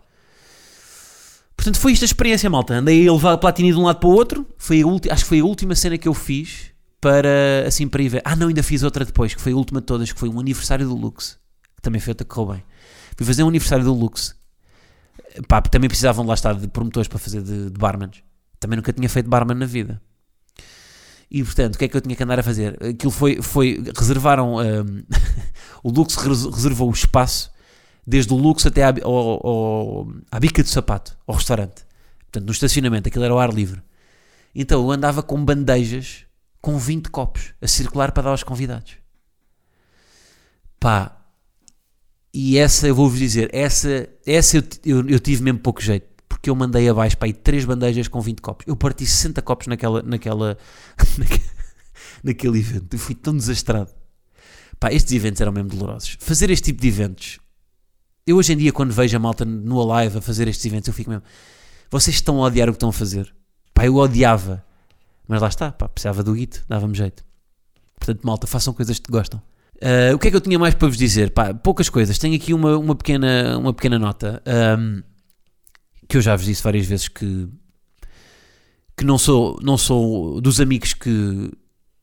Portanto, 1.57 1.79
foi 1.79 1.93
esta 1.93 2.05
a 2.05 2.07
experiência, 2.07 2.51
malta. 2.51 2.75
Andei 2.75 3.07
a 3.07 3.13
levar 3.13 3.33
a 3.33 3.39
platina 3.39 3.71
de 3.71 3.79
um 3.79 3.85
lado 3.85 4.01
para 4.01 4.09
o 4.09 4.13
outro. 4.13 4.47
Foi 4.59 4.83
a 4.83 5.13
acho 5.13 5.25
que 5.25 5.29
foi 5.29 5.41
a 5.41 5.45
última 5.45 5.75
cena 5.75 5.97
que 5.97 6.09
eu 6.09 6.15
fiz 6.15 6.73
para, 7.01 7.65
assim, 7.67 7.89
para 7.89 8.03
ir 8.03 8.09
ver. 8.09 8.23
Ah, 8.25 8.35
não, 8.35 8.49
ainda 8.49 8.63
fiz 8.63 8.83
outra 8.83 9.05
depois, 9.05 9.35
que 9.35 9.41
foi 9.41 9.53
a 9.53 9.57
última 9.57 9.81
de 9.81 9.87
todas, 9.87 10.13
que 10.13 10.19
foi 10.19 10.29
um 10.29 10.41
aniversário 10.41 10.87
do 10.87 10.95
Lux. 10.95 11.39
Também 11.83 12.01
foi 12.01 12.13
outra 12.13 12.25
que 12.25 12.35
correu 12.35 12.55
bem. 12.55 12.65
Fui 13.17 13.27
fazer 13.27 13.43
um 13.43 13.49
aniversário 13.49 13.85
do 13.85 13.93
Lux. 13.93 14.35
Pá, 15.49 15.61
também 15.61 15.89
precisavam 15.89 16.25
lá 16.25 16.35
estar 16.35 16.55
de 16.55 16.69
promotores 16.69 17.09
para 17.09 17.19
fazer 17.19 17.43
de, 17.43 17.71
de 17.71 17.79
barmans. 17.79 18.23
Também 18.59 18.77
nunca 18.77 18.93
tinha 18.93 19.09
feito 19.09 19.29
barman 19.29 19.57
na 19.57 19.67
vida. 19.67 20.01
E 21.31 21.43
portanto, 21.43 21.75
o 21.75 21.79
que 21.79 21.87
é 21.87 21.89
que 21.89 21.97
eu 21.97 22.01
tinha 22.01 22.15
que 22.15 22.23
andar 22.23 22.39
a 22.39 22.43
fazer? 22.43 22.79
Aquilo 22.83 23.11
foi. 23.11 23.43
foi 23.43 23.83
reservaram. 23.97 24.57
Um, 24.57 25.03
o 25.83 25.91
Lux 25.91 26.15
reservou 26.17 26.89
o 26.89 26.93
espaço 26.93 27.51
desde 28.07 28.33
o 28.33 28.37
luxo 28.37 28.69
até 28.69 28.85
à, 28.85 28.95
ao, 29.03 29.47
ao, 29.47 30.13
à 30.31 30.39
bica 30.39 30.63
do 30.63 30.69
sapato, 30.69 31.17
ao 31.27 31.35
restaurante. 31.35 31.85
Portanto, 32.25 32.47
no 32.47 32.53
estacionamento, 32.53 33.09
aquilo 33.09 33.25
era 33.25 33.33
ao 33.33 33.41
ar 33.41 33.53
livre. 33.53 33.83
Então 34.55 34.83
eu 34.83 34.91
andava 34.91 35.23
com 35.23 35.43
bandejas 35.43 36.27
com 36.61 36.79
20 36.79 37.11
copos 37.11 37.55
a 37.61 37.67
circular 37.67 38.13
para 38.13 38.25
dar 38.25 38.31
aos 38.31 38.43
convidados. 38.43 38.97
Pá, 40.79 41.22
e 42.33 42.57
essa 42.57 42.89
eu 42.89 42.95
vou-vos 42.95 43.19
dizer, 43.19 43.51
essa, 43.53 44.09
essa 44.27 44.57
eu, 44.57 44.63
eu, 44.85 45.09
eu, 45.09 45.21
tive 45.21 45.43
mesmo 45.43 45.59
pouco 45.59 45.83
jeito, 45.83 46.07
porque 46.29 46.49
eu 46.49 46.55
mandei 46.55 46.89
abaixo 46.89 47.17
para 47.19 47.27
aí 47.27 47.33
3 47.33 47.65
bandejas 47.65 48.09
com 48.09 48.21
20 48.21 48.41
copos. 48.41 48.67
Eu 48.67 48.75
parti 48.75 49.05
60 49.05 49.43
copos 49.43 49.67
naquela, 49.67 50.03
naquela, 50.03 50.57
naquele 52.25 52.59
evento. 52.59 52.95
Eu 52.95 52.99
fui 52.99 53.15
tão 53.15 53.37
desastrado, 53.37 53.91
Pá, 54.83 54.93
estes 54.93 55.13
eventos 55.13 55.41
eram 55.41 55.53
mesmo 55.53 55.69
dolorosos. 55.69 56.17
Fazer 56.19 56.51
este 56.51 56.65
tipo 56.65 56.81
de 56.81 56.89
eventos. 56.89 57.39
Eu 58.27 58.37
hoje 58.37 58.53
em 58.53 58.57
dia, 58.57 58.73
quando 58.73 58.93
vejo 58.93 59.17
a 59.17 59.21
malta 59.21 59.45
no 59.45 59.81
Alive 59.81 60.19
a 60.19 60.21
fazer 60.21 60.49
estes 60.49 60.67
eventos, 60.67 60.89
eu 60.89 60.95
fico 60.95 61.09
mesmo. 61.09 61.25
Vocês 61.89 62.17
estão 62.17 62.43
a 62.43 62.47
odiar 62.49 62.69
o 62.69 62.73
que 62.73 62.77
estão 62.77 62.89
a 62.89 62.93
fazer. 62.93 63.33
Pá, 63.73 63.87
eu 63.87 63.95
odiava. 63.95 64.65
Mas 65.29 65.41
lá 65.41 65.47
está, 65.47 65.71
pá, 65.71 65.89
precisava 65.89 66.25
do 66.25 66.35
guito, 66.35 66.65
dava-me 66.69 66.97
jeito. 66.97 67.25
Portanto, 67.95 68.23
malta, 68.25 68.49
façam 68.49 68.75
coisas 68.75 68.99
que 68.99 69.09
gostam. 69.09 69.41
Uh, 69.83 70.15
o 70.15 70.19
que 70.19 70.29
é 70.29 70.31
que 70.31 70.37
eu 70.37 70.41
tinha 70.41 70.59
mais 70.59 70.75
para 70.75 70.87
vos 70.87 70.97
dizer? 70.97 71.33
Pá, 71.33 71.53
poucas 71.53 71.89
coisas. 71.89 72.17
Tenho 72.17 72.37
aqui 72.37 72.55
uma, 72.55 72.79
uma, 72.79 72.95
pequena, 72.95 73.59
uma 73.59 73.75
pequena 73.75 73.99
nota. 73.99 74.41
Um, 74.79 75.03
que 76.09 76.17
eu 76.17 76.21
já 76.21 76.37
vos 76.37 76.47
disse 76.47 76.63
várias 76.63 76.87
vezes 76.87 77.09
que 77.09 77.49
que 78.97 79.05
não 79.05 79.19
sou, 79.19 79.59
não 79.63 79.77
sou 79.77 80.41
dos 80.41 80.61
amigos 80.61 80.93
que 80.93 81.51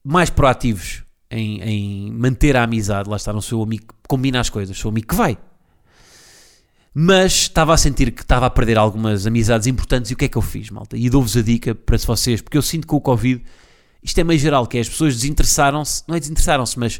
mais 0.03 0.29
proativos 0.29 1.03
em, 1.29 1.61
em 1.61 2.11
manter 2.11 2.57
a 2.57 2.63
amizade, 2.63 3.09
lá 3.09 3.15
está, 3.15 3.31
não 3.31 3.41
sou 3.41 3.59
o 3.59 3.63
amigo 3.63 3.85
que 3.87 4.07
combina 4.07 4.39
as 4.39 4.49
coisas, 4.49 4.77
sou 4.77 4.89
o 4.89 4.93
amigo 4.93 5.07
que 5.07 5.15
vai. 5.15 5.37
Mas 6.93 7.33
estava 7.33 7.73
a 7.73 7.77
sentir 7.77 8.11
que 8.11 8.23
estava 8.23 8.47
a 8.47 8.49
perder 8.49 8.77
algumas 8.77 9.27
amizades 9.27 9.67
importantes 9.67 10.09
e 10.09 10.13
o 10.13 10.17
que 10.17 10.25
é 10.25 10.27
que 10.27 10.37
eu 10.37 10.41
fiz, 10.41 10.69
malta? 10.71 10.97
E 10.97 11.09
dou-vos 11.09 11.37
a 11.37 11.41
dica 11.41 11.75
para 11.75 11.97
vocês, 11.97 12.41
porque 12.41 12.57
eu 12.57 12.61
sinto 12.61 12.87
que 12.87 12.95
o 12.95 12.99
Covid, 12.99 13.43
isto 14.01 14.17
é 14.19 14.23
meio 14.23 14.39
geral, 14.39 14.65
que 14.65 14.77
é 14.77 14.81
as 14.81 14.89
pessoas 14.89 15.15
desinteressaram-se, 15.15 16.03
não 16.07 16.15
é 16.15 16.19
desinteressaram-se, 16.19 16.79
mas 16.79 16.99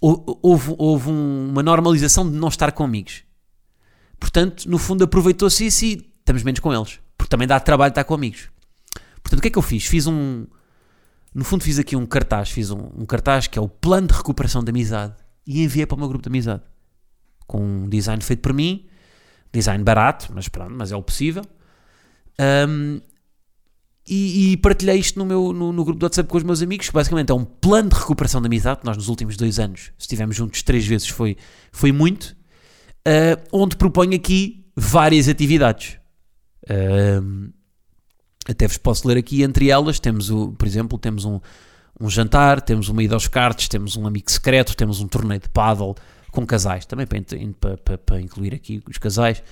houve, 0.00 0.74
houve 0.78 1.10
uma 1.10 1.62
normalização 1.62 2.30
de 2.30 2.36
não 2.36 2.48
estar 2.48 2.72
com 2.72 2.84
amigos. 2.84 3.22
Portanto, 4.18 4.68
no 4.68 4.78
fundo, 4.78 5.04
aproveitou-se 5.04 5.66
isso 5.66 5.84
e 5.84 6.12
estamos 6.18 6.42
menos 6.42 6.60
com 6.60 6.72
eles. 6.72 7.00
Porque 7.16 7.30
também 7.30 7.46
dá 7.46 7.58
trabalho 7.60 7.90
estar 7.90 8.04
com 8.04 8.14
amigos. 8.14 8.48
Portanto, 9.22 9.38
o 9.38 9.42
que 9.42 9.48
é 9.48 9.50
que 9.50 9.58
eu 9.58 9.62
fiz? 9.62 9.86
Fiz 9.86 10.06
um. 10.06 10.46
No 11.34 11.44
fundo, 11.44 11.62
fiz 11.62 11.78
aqui 11.78 11.96
um 11.96 12.06
cartaz. 12.06 12.50
Fiz 12.50 12.70
um, 12.70 12.90
um 12.96 13.04
cartaz 13.04 13.46
que 13.46 13.58
é 13.58 13.62
o 13.62 13.68
Plano 13.68 14.08
de 14.08 14.14
Recuperação 14.14 14.62
da 14.62 14.70
Amizade 14.70 15.14
e 15.46 15.62
enviei 15.62 15.86
para 15.86 15.96
o 15.96 15.98
meu 15.98 16.08
grupo 16.08 16.22
de 16.22 16.28
amizade. 16.28 16.62
Com 17.46 17.60
um 17.60 17.88
design 17.88 18.22
feito 18.22 18.40
por 18.40 18.52
mim. 18.52 18.86
Design 19.52 19.82
barato, 19.82 20.30
mas 20.34 20.48
pronto, 20.48 20.74
mas 20.76 20.92
é 20.92 20.96
o 20.96 21.02
possível. 21.02 21.42
Um, 22.68 23.00
e, 24.08 24.52
e, 24.52 24.56
partilhei 24.56 24.98
isto 24.98 25.18
no, 25.18 25.26
meu, 25.26 25.52
no, 25.52 25.72
no, 25.72 25.84
grupo 25.84 25.98
do 25.98 26.04
WhatsApp 26.04 26.28
com 26.28 26.36
os 26.36 26.42
meus 26.42 26.62
amigos, 26.62 26.88
que 26.88 26.94
basicamente 26.94 27.30
é 27.30 27.34
um 27.34 27.44
plano 27.44 27.90
de 27.90 27.96
recuperação 27.96 28.40
da 28.40 28.46
amizade, 28.46 28.80
nós 28.84 28.96
nos 28.96 29.08
últimos 29.08 29.36
dois 29.36 29.58
anos, 29.58 29.92
estivemos 29.98 30.36
juntos 30.36 30.62
três 30.62 30.86
vezes, 30.86 31.08
foi, 31.08 31.36
foi 31.70 31.92
muito, 31.92 32.36
uh, 33.06 33.40
onde 33.52 33.76
proponho 33.76 34.14
aqui 34.14 34.66
várias 34.76 35.28
atividades. 35.28 35.98
Uh, 36.64 37.52
até 38.48 38.66
vos 38.66 38.78
posso 38.78 39.06
ler 39.06 39.18
aqui. 39.18 39.42
Entre 39.42 39.70
elas, 39.70 40.00
temos, 40.00 40.30
o, 40.30 40.52
por 40.52 40.66
exemplo, 40.66 40.98
temos 40.98 41.24
um, 41.24 41.38
um 42.00 42.08
jantar, 42.08 42.62
temos 42.62 42.88
uma 42.88 43.02
ida 43.02 43.14
aos 43.14 43.28
cartes, 43.28 43.68
temos 43.68 43.96
um 43.96 44.06
amigo 44.06 44.30
secreto, 44.30 44.74
temos 44.74 45.00
um 45.00 45.06
torneio 45.06 45.40
de 45.40 45.48
paddle 45.48 45.94
com 46.30 46.46
casais, 46.46 46.86
também 46.86 47.06
para, 47.06 47.20
para, 47.60 47.76
para, 47.76 47.98
para 47.98 48.20
incluir 48.20 48.54
aqui 48.54 48.82
os 48.88 48.98
casais. 48.98 49.42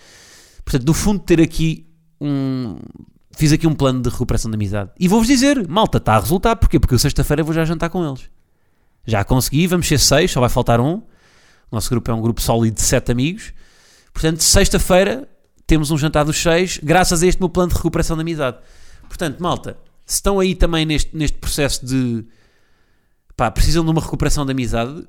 Portanto, 0.64 0.86
no 0.86 0.94
fundo, 0.94 1.20
ter 1.20 1.40
aqui 1.40 1.86
um, 2.20 2.76
fiz 3.36 3.52
aqui 3.52 3.66
um 3.66 3.74
plano 3.74 4.02
de 4.02 4.08
recuperação 4.08 4.50
de 4.50 4.56
amizade. 4.56 4.90
E 4.98 5.06
vou-vos 5.06 5.28
dizer, 5.28 5.68
malta, 5.68 5.98
está 5.98 6.16
a 6.16 6.20
resultar. 6.20 6.56
Porquê? 6.56 6.80
Porque 6.80 6.94
eu 6.94 6.98
sexta-feira 6.98 7.44
vou 7.44 7.54
já 7.54 7.64
jantar 7.64 7.90
com 7.90 8.04
eles. 8.04 8.28
Já 9.06 9.24
consegui, 9.24 9.66
vamos 9.66 9.86
ser 9.86 9.98
seis, 9.98 10.32
só 10.32 10.40
vai 10.40 10.48
faltar 10.48 10.80
um. 10.80 10.94
O 10.96 11.04
nosso 11.72 11.88
grupo 11.90 12.10
é 12.10 12.14
um 12.14 12.20
grupo 12.20 12.40
sólido 12.40 12.74
de 12.74 12.82
sete 12.82 13.12
amigos. 13.12 13.52
Portanto, 14.12 14.42
sexta-feira 14.42 15.28
temos 15.66 15.90
um 15.90 15.98
jantar 15.98 16.24
dos 16.24 16.36
seis, 16.36 16.80
graças 16.82 17.22
a 17.22 17.26
este 17.26 17.38
meu 17.40 17.48
plano 17.48 17.70
de 17.70 17.76
recuperação 17.76 18.16
de 18.16 18.22
amizade. 18.22 18.58
Portanto, 19.08 19.40
malta, 19.40 19.76
se 20.04 20.14
estão 20.14 20.40
aí 20.40 20.54
também 20.54 20.86
neste, 20.86 21.14
neste 21.16 21.36
processo 21.38 21.84
de 21.84 22.24
pá, 23.36 23.50
precisam 23.50 23.84
de 23.84 23.90
uma 23.90 24.00
recuperação 24.00 24.46
de 24.46 24.52
amizade, 24.52 25.06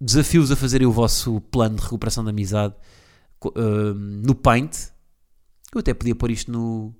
desafios 0.00 0.52
a 0.52 0.56
fazerem 0.56 0.86
o 0.86 0.92
vosso 0.92 1.40
plano 1.40 1.76
de 1.76 1.82
recuperação 1.82 2.22
de 2.22 2.30
amizade 2.30 2.74
uh, 3.44 3.94
no 3.94 4.34
Paint. 4.34 4.91
Eu 5.74 5.80
até 5.80 5.94
podia 5.94 6.14
pôr 6.14 6.30
isto 6.30 6.50
no. 6.50 6.94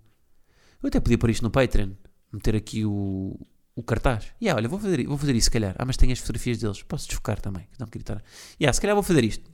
Eu 0.83 0.89
até 0.89 0.99
podia 0.99 1.19
pôr 1.19 1.31
isto 1.31 1.43
no 1.43 1.51
Patreon. 1.51 1.91
Meter 2.33 2.57
aqui 2.57 2.85
o, 2.85 3.39
o 3.77 3.83
cartaz. 3.83 4.27
E 4.41 4.47
yeah, 4.47 4.59
olha, 4.59 4.69
vou 4.69 4.79
fazer, 4.79 5.07
vou 5.07 5.19
fazer 5.19 5.37
isso 5.37 5.45
se 5.45 5.51
calhar. 5.51 5.75
Ah, 5.79 5.85
mas 5.85 5.97
tenho 5.97 6.13
as 6.13 6.19
fotografias 6.19 6.59
deles. 6.59 6.83
Posso 6.83 7.07
desfocar 7.07 7.41
também. 7.41 7.67
Não 7.79 7.87
queria 7.87 8.03
estar. 8.03 8.25
Yeah, 8.61 8.73
se 8.73 8.81
calhar 8.81 8.97
vou 8.97 9.03
fazer 9.03 9.23
isto. 9.25 9.51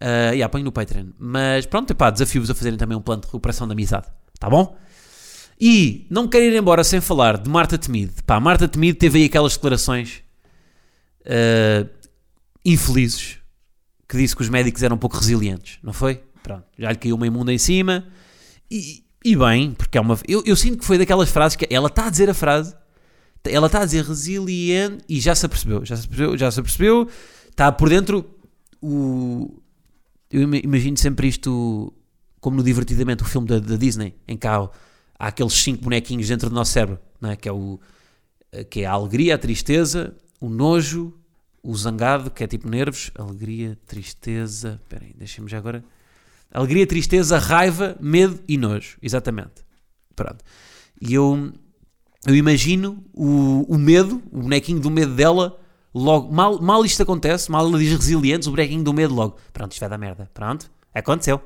Uh, 0.00 0.32
yeah, 0.32 0.48
ponho 0.48 0.64
no 0.64 0.72
Patreon. 0.72 1.08
Mas 1.18 1.66
pronto, 1.66 1.94
pá, 1.94 2.10
desafio-vos 2.10 2.50
a 2.50 2.54
fazerem 2.54 2.78
também 2.78 2.96
um 2.96 3.00
plano 3.00 3.22
de 3.22 3.26
recuperação 3.26 3.66
de 3.66 3.72
amizade. 3.72 4.06
Tá 4.38 4.48
bom? 4.48 4.76
E 5.60 6.06
não 6.08 6.28
quero 6.28 6.44
ir 6.44 6.56
embora 6.56 6.84
sem 6.84 7.00
falar 7.00 7.36
de 7.38 7.50
Marta 7.50 7.76
Temide. 7.76 8.22
Pá, 8.24 8.38
Marta 8.38 8.68
Temide 8.68 8.96
teve 8.96 9.18
aí 9.18 9.24
aquelas 9.24 9.54
declarações 9.54 10.22
uh, 11.22 11.88
infelizes 12.64 13.38
que 14.08 14.16
disse 14.16 14.36
que 14.36 14.42
os 14.42 14.48
médicos 14.48 14.82
eram 14.82 14.96
um 14.96 14.98
pouco 14.98 15.16
resilientes, 15.16 15.78
não 15.82 15.92
foi? 15.92 16.22
Pronto, 16.42 16.64
já 16.78 16.90
lhe 16.90 16.98
caiu 16.98 17.16
uma 17.16 17.26
imunda 17.26 17.52
em 17.52 17.58
cima. 17.58 18.06
E, 18.70 19.04
e 19.24 19.36
bem, 19.36 19.72
porque 19.72 19.98
é 19.98 20.00
uma. 20.00 20.18
Eu, 20.26 20.42
eu 20.44 20.56
sinto 20.56 20.78
que 20.78 20.84
foi 20.84 20.98
daquelas 20.98 21.30
frases 21.30 21.56
que 21.56 21.66
ela 21.70 21.88
está 21.88 22.06
a 22.06 22.10
dizer 22.10 22.30
a 22.30 22.34
frase, 22.34 22.74
ela 23.44 23.66
está 23.66 23.82
a 23.82 23.84
dizer 23.84 24.04
resiliente 24.04 25.04
e 25.08 25.20
já 25.20 25.34
se 25.34 25.46
apercebeu, 25.46 25.84
já 25.84 25.96
se 25.96 26.04
apercebeu, 26.04 26.36
já 26.36 26.50
se 26.50 26.60
apercebeu, 26.60 27.08
está 27.50 27.72
por 27.72 27.88
dentro 27.88 28.24
o. 28.80 29.60
Eu 30.30 30.42
imagino 30.42 30.96
sempre 30.98 31.26
isto 31.26 31.92
como 32.40 32.56
no 32.56 32.62
Divertidamente, 32.62 33.22
o 33.22 33.26
filme 33.26 33.46
da, 33.46 33.58
da 33.58 33.76
Disney, 33.76 34.14
em 34.26 34.36
que 34.36 34.46
há, 34.46 34.56
há, 35.18 35.26
aqueles 35.26 35.54
cinco 35.54 35.82
bonequinhos 35.82 36.28
dentro 36.28 36.48
do 36.48 36.54
nosso 36.54 36.72
cérebro, 36.72 36.98
não 37.20 37.30
é? 37.30 37.36
que, 37.36 37.48
é 37.48 37.52
o, 37.52 37.80
que 38.70 38.80
é 38.80 38.86
a 38.86 38.92
alegria, 38.92 39.34
a 39.34 39.38
tristeza, 39.38 40.14
o 40.40 40.48
nojo, 40.48 41.12
o 41.62 41.74
zangado, 41.76 42.30
que 42.30 42.44
é 42.44 42.46
tipo 42.46 42.68
nervos, 42.68 43.10
alegria, 43.16 43.78
tristeza, 43.86 44.80
espera 44.82 45.04
aí, 45.04 45.14
já 45.46 45.58
agora... 45.58 45.84
Alegria, 46.52 46.86
tristeza, 46.86 47.38
raiva, 47.38 47.96
medo 48.00 48.40
e 48.48 48.56
nojo, 48.56 48.96
exatamente. 49.02 49.64
Pronto. 50.16 50.44
E 51.00 51.14
eu, 51.14 51.52
eu 52.26 52.34
imagino 52.34 53.04
o, 53.12 53.66
o 53.68 53.78
medo, 53.78 54.22
o 54.32 54.42
bonequinho 54.42 54.80
do 54.80 54.90
medo 54.90 55.14
dela, 55.14 55.58
logo, 55.94 56.32
mal, 56.32 56.60
mal 56.60 56.84
isto 56.84 57.02
acontece, 57.02 57.50
mal 57.50 57.66
ela 57.66 57.78
diz 57.78 57.92
resilientes, 57.92 58.48
o 58.48 58.50
bonequinho 58.50 58.82
do 58.82 58.92
medo 58.92 59.14
logo, 59.14 59.36
pronto, 59.52 59.72
isto 59.72 59.80
vai 59.80 59.88
dar 59.88 59.98
merda, 59.98 60.30
pronto, 60.32 60.70
aconteceu. 60.94 61.40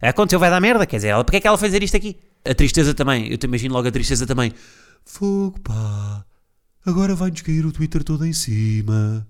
Aconteceu, 0.00 0.38
vai 0.38 0.48
dar 0.48 0.60
merda, 0.60 0.86
quer 0.86 0.96
dizer, 0.96 1.08
ela, 1.08 1.24
porque 1.24 1.38
é 1.38 1.40
que 1.40 1.48
ela 1.48 1.58
fez 1.58 1.74
isto 1.74 1.96
aqui? 1.96 2.16
A 2.44 2.54
tristeza 2.54 2.94
também, 2.94 3.28
eu 3.30 3.36
te 3.36 3.44
imagino 3.44 3.74
logo 3.74 3.88
a 3.88 3.90
tristeza 3.90 4.26
também. 4.26 4.52
Fogo, 5.04 5.58
pá, 5.60 6.24
agora 6.86 7.14
vai-nos 7.14 7.42
cair 7.42 7.66
o 7.66 7.72
Twitter 7.72 8.04
todo 8.04 8.24
em 8.24 8.32
cima. 8.32 9.26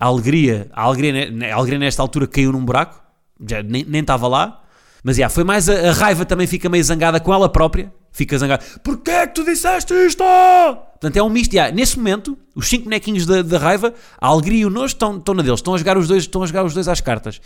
A 0.00 0.06
alegria, 0.06 0.70
a 0.72 0.82
alegria, 0.82 1.52
a 1.52 1.56
alegria 1.56 1.78
nesta 1.78 2.00
altura 2.00 2.26
caiu 2.26 2.52
num 2.52 2.64
buraco, 2.64 3.01
já 3.48 3.62
nem 3.62 4.00
estava 4.00 4.28
lá, 4.28 4.62
mas 5.02 5.16
já, 5.16 5.28
foi 5.28 5.44
mais 5.44 5.68
a, 5.68 5.90
a, 5.90 5.92
raiva 5.92 6.24
também 6.24 6.46
fica 6.46 6.68
meio 6.68 6.84
zangada 6.84 7.18
com 7.18 7.34
ela 7.34 7.48
própria, 7.48 7.92
fica 8.12 8.38
zangada, 8.38 8.64
porquê 8.84 9.10
é 9.10 9.26
que 9.26 9.34
tu 9.34 9.44
disseste 9.44 9.92
isto? 10.06 10.22
Portanto, 10.22 11.16
é 11.16 11.22
um 11.22 11.28
misto, 11.28 11.52
já, 11.52 11.70
nesse 11.70 11.96
momento, 11.98 12.38
os 12.54 12.68
cinco 12.68 12.84
bonequinhos 12.84 13.26
da, 13.26 13.42
da 13.42 13.58
raiva, 13.58 13.92
a 14.20 14.26
alegria 14.28 14.60
e 14.60 14.66
o 14.66 14.70
nojo 14.70 14.86
estão, 14.86 15.16
estão 15.16 15.34
na 15.34 15.42
deles, 15.42 15.58
estão 15.58 15.74
a 15.74 15.78
jogar 15.78 15.98
os 15.98 16.06
dois, 16.06 16.22
estão 16.22 16.42
a 16.42 16.46
jogar 16.46 16.64
os 16.64 16.74
dois 16.74 16.86
às 16.86 17.00
cartas. 17.00 17.40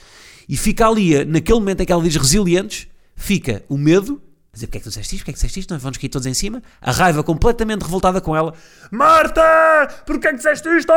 E 0.49 0.57
fica 0.57 0.87
ali, 0.87 1.25
naquele 1.25 1.59
momento 1.59 1.81
em 1.81 1.87
que 1.87 1.93
ela 1.93 2.03
diz 2.03 2.15
resilientes, 2.15 2.87
fica 3.17 3.65
o 3.69 3.79
medo, 3.79 4.21
dizer 4.53 4.67
porque 4.67 4.79
é 4.79 4.81
que 4.81 4.85
tu 4.85 4.91
disseste 4.91 5.17
isto, 5.17 5.23
porque 5.23 5.31
é 5.31 5.33
que 5.33 5.39
disseste 5.39 5.61
isto, 5.61 5.79
vamos 5.79 5.97
cair 5.97 6.09
todos 6.11 6.27
em 6.27 6.35
cima, 6.35 6.63
a 6.81 6.93
raiva 6.93 7.23
completamente 7.23 7.83
revoltada 7.83 8.21
com 8.21 8.37
ela, 8.37 8.53
Marta, 8.91 9.43
porque 10.05 10.29
é 10.29 10.31
que 10.31 10.37
disseste 10.37 10.69
isto? 10.77 10.93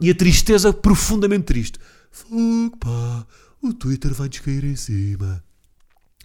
E 0.00 0.10
a 0.10 0.14
tristeza 0.14 0.72
profundamente 0.72 1.44
triste. 1.44 1.78
Fogo, 2.10 2.76
pá, 2.78 3.26
o 3.62 3.72
Twitter 3.72 4.12
vai 4.12 4.28
descair 4.28 4.64
em 4.64 4.76
cima. 4.76 5.42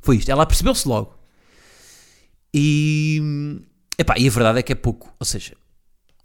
Foi 0.01 0.17
isto, 0.17 0.29
ela 0.29 0.45
percebeu-se 0.45 0.87
logo. 0.87 1.17
E, 2.53 3.21
epá, 3.97 4.17
e 4.17 4.27
a 4.27 4.31
verdade 4.31 4.59
é 4.59 4.63
que 4.63 4.71
é 4.71 4.75
pouco, 4.75 5.13
ou 5.19 5.25
seja, 5.25 5.55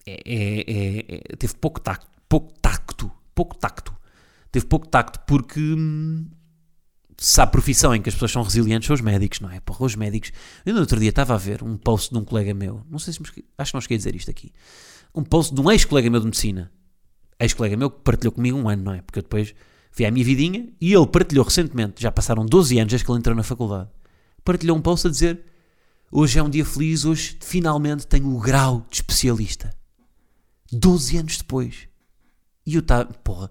é, 0.06 0.22
é, 0.24 0.60
é, 0.60 1.20
é 1.32 1.36
teve 1.36 1.54
pouco 1.54 1.80
tacto, 1.80 2.08
pouco 2.28 2.52
tacto, 2.60 3.10
pouco 3.34 3.56
tacto 3.56 3.92
teve 4.52 4.66
pouco 4.66 4.86
tacto 4.86 5.18
porque 5.26 5.58
hum, 5.58 6.26
se 7.16 7.40
há 7.40 7.46
profissão 7.46 7.94
em 7.94 8.02
que 8.02 8.10
as 8.10 8.14
pessoas 8.14 8.30
são 8.30 8.42
resilientes 8.42 8.86
são 8.86 8.94
os 8.94 9.00
médicos, 9.00 9.40
não 9.40 9.50
é? 9.50 9.58
Porra, 9.60 9.86
os 9.86 9.96
médicos. 9.96 10.30
Eu 10.64 10.74
no 10.74 10.80
outro 10.80 11.00
dia 11.00 11.08
estava 11.08 11.34
a 11.34 11.38
ver 11.38 11.64
um 11.64 11.76
post 11.76 12.12
de 12.12 12.18
um 12.18 12.24
colega 12.24 12.52
meu, 12.52 12.84
não 12.88 12.98
sei 12.98 13.14
se 13.14 13.20
acho 13.58 13.70
que 13.72 13.74
não 13.74 13.80
cheguei 13.80 13.96
a 13.96 13.98
dizer 13.98 14.14
isto 14.14 14.30
aqui. 14.30 14.52
Um 15.14 15.24
post 15.24 15.54
de 15.54 15.60
um 15.60 15.70
ex-colega 15.70 16.08
meu 16.10 16.20
de 16.20 16.26
medicina. 16.26 16.70
Ex-colega 17.40 17.76
meu 17.76 17.90
que 17.90 18.02
partilhou 18.02 18.32
comigo 18.32 18.56
um 18.56 18.68
ano, 18.68 18.82
não 18.84 18.92
é? 18.92 19.02
Porque 19.02 19.18
eu 19.18 19.22
depois 19.22 19.54
fui 19.92 20.04
à 20.04 20.10
minha 20.10 20.24
vidinha 20.24 20.68
e 20.80 20.92
ele 20.92 21.06
partilhou 21.06 21.44
recentemente, 21.44 22.02
já 22.02 22.10
passaram 22.10 22.44
12 22.44 22.78
anos 22.78 22.90
desde 22.90 23.04
que 23.04 23.12
ele 23.12 23.18
entrou 23.18 23.36
na 23.36 23.42
faculdade. 23.42 23.88
Partilhou 24.42 24.76
um 24.76 24.80
post 24.80 25.06
a 25.06 25.10
dizer: 25.10 25.44
Hoje 26.10 26.38
é 26.38 26.42
um 26.42 26.50
dia 26.50 26.64
feliz, 26.64 27.04
hoje 27.04 27.36
finalmente 27.40 28.06
tenho 28.06 28.34
o 28.34 28.40
grau 28.40 28.86
de 28.90 28.96
especialista. 28.96 29.74
12 30.72 31.18
anos 31.18 31.36
depois. 31.36 31.88
E 32.66 32.74
eu 32.74 32.80
estava, 32.80 33.12
porra, 33.12 33.50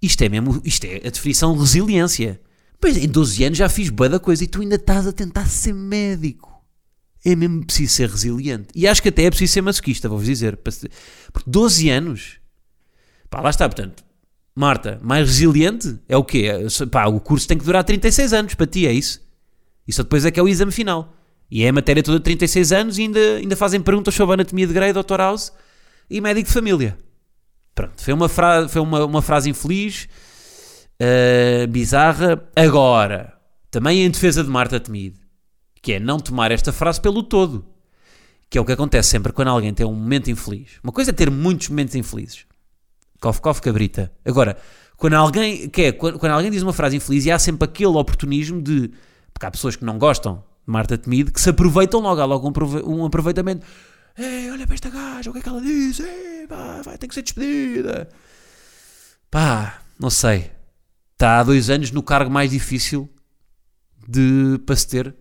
isto 0.00 0.22
é 0.22 0.28
mesmo, 0.28 0.60
isto 0.64 0.84
é 0.84 0.96
a 1.06 1.10
definição 1.10 1.54
de 1.54 1.60
resiliência. 1.60 2.40
Pois 2.80 2.96
em 2.96 3.08
12 3.08 3.44
anos 3.44 3.58
já 3.58 3.68
fiz 3.68 3.88
boa 3.88 4.08
da 4.08 4.20
coisa 4.20 4.44
e 4.44 4.46
tu 4.46 4.60
ainda 4.60 4.76
estás 4.76 5.06
a 5.06 5.12
tentar 5.12 5.46
ser 5.46 5.72
médico. 5.72 6.52
É 7.24 7.34
mesmo 7.34 7.64
preciso 7.64 7.94
ser 7.94 8.10
resiliente. 8.10 8.68
E 8.74 8.86
acho 8.86 9.02
que 9.02 9.08
até 9.08 9.24
é 9.24 9.30
preciso 9.30 9.54
ser 9.54 9.62
masoquista, 9.62 10.08
vou-vos 10.08 10.26
dizer. 10.26 10.58
Porque 10.58 11.50
12 11.50 11.88
anos. 11.88 12.38
Pá, 13.30 13.40
lá 13.40 13.48
está, 13.48 13.66
portanto. 13.66 14.03
Marta, 14.56 15.00
mais 15.02 15.26
resiliente 15.26 15.98
é 16.08 16.16
o 16.16 16.22
quê? 16.22 16.46
É, 16.46 16.86
pá, 16.86 17.06
o 17.06 17.18
curso 17.18 17.48
tem 17.48 17.58
que 17.58 17.64
durar 17.64 17.82
36 17.82 18.32
anos 18.32 18.54
para 18.54 18.66
ti, 18.66 18.86
é 18.86 18.92
isso? 18.92 19.20
Isso 19.86 20.02
depois 20.02 20.24
é 20.24 20.30
que 20.30 20.38
é 20.38 20.42
o 20.42 20.48
exame 20.48 20.70
final. 20.70 21.12
E 21.50 21.64
é 21.64 21.68
a 21.68 21.72
matéria 21.72 22.02
toda 22.02 22.18
de 22.18 22.24
36 22.24 22.72
anos 22.72 22.98
e 22.98 23.02
ainda, 23.02 23.36
ainda 23.36 23.56
fazem 23.56 23.80
perguntas 23.80 24.14
sobre 24.14 24.34
anatomia 24.34 24.66
de 24.66 24.72
Grey, 24.72 24.92
Dr. 24.92 25.18
House 25.18 25.52
e 26.08 26.20
médico 26.20 26.48
de 26.48 26.54
família. 26.54 26.96
Pronto, 27.74 28.00
foi 28.00 28.14
uma, 28.14 28.28
fra 28.28 28.68
foi 28.68 28.80
uma, 28.80 29.04
uma 29.04 29.22
frase 29.22 29.50
infeliz, 29.50 30.08
uh, 31.00 31.66
bizarra. 31.68 32.48
Agora, 32.54 33.36
também 33.70 34.04
em 34.04 34.10
defesa 34.10 34.44
de 34.44 34.50
Marta 34.50 34.78
Temido, 34.78 35.18
que 35.82 35.94
é 35.94 36.00
não 36.00 36.18
tomar 36.18 36.52
esta 36.52 36.72
frase 36.72 37.00
pelo 37.00 37.22
todo. 37.22 37.66
Que 38.48 38.56
é 38.56 38.60
o 38.60 38.64
que 38.64 38.72
acontece 38.72 39.08
sempre 39.08 39.32
quando 39.32 39.48
alguém 39.48 39.74
tem 39.74 39.84
um 39.84 39.92
momento 39.92 40.30
infeliz. 40.30 40.78
Uma 40.82 40.92
coisa 40.92 41.10
é 41.10 41.14
ter 41.14 41.28
muitos 41.30 41.68
momentos 41.68 41.96
infelizes. 41.96 42.46
Cof, 43.24 43.40
cof, 43.40 43.62
cabrita. 43.62 44.12
Agora, 44.22 44.58
quando 44.98 45.14
alguém, 45.14 45.66
que 45.70 45.80
é, 45.80 45.92
quando, 45.92 46.18
quando 46.18 46.32
alguém 46.32 46.50
diz 46.50 46.62
uma 46.62 46.74
frase 46.74 46.96
infeliz 46.96 47.24
e 47.24 47.30
há 47.30 47.38
sempre 47.38 47.64
aquele 47.64 47.96
oportunismo 47.96 48.60
de. 48.60 48.90
Porque 49.32 49.46
há 49.46 49.50
pessoas 49.50 49.76
que 49.76 49.84
não 49.84 49.96
gostam 49.96 50.44
de 50.66 50.70
Marta 50.70 50.98
Temido 50.98 51.32
que 51.32 51.40
se 51.40 51.48
aproveitam 51.48 52.00
logo, 52.00 52.20
há 52.20 52.24
logo 52.26 52.46
um, 52.46 52.98
um 52.98 53.06
aproveitamento. 53.06 53.66
Ei, 54.18 54.50
olha 54.50 54.66
para 54.66 54.74
esta 54.74 54.90
gaja, 54.90 55.30
o 55.30 55.32
que 55.32 55.38
é 55.38 55.42
que 55.42 55.48
ela 55.48 55.62
diz? 55.62 56.00
Ei, 56.00 56.46
pá, 56.46 56.82
vai 56.84 56.98
ter 56.98 57.08
que 57.08 57.14
ser 57.14 57.22
despedida. 57.22 58.10
Pá, 59.30 59.80
não 59.98 60.10
sei. 60.10 60.50
Está 61.14 61.40
há 61.40 61.42
dois 61.44 61.70
anos 61.70 61.90
no 61.92 62.02
cargo 62.02 62.30
mais 62.30 62.50
difícil 62.50 63.08
de, 64.06 64.60
para 64.66 64.76
se 64.76 64.86
ter. 64.86 65.16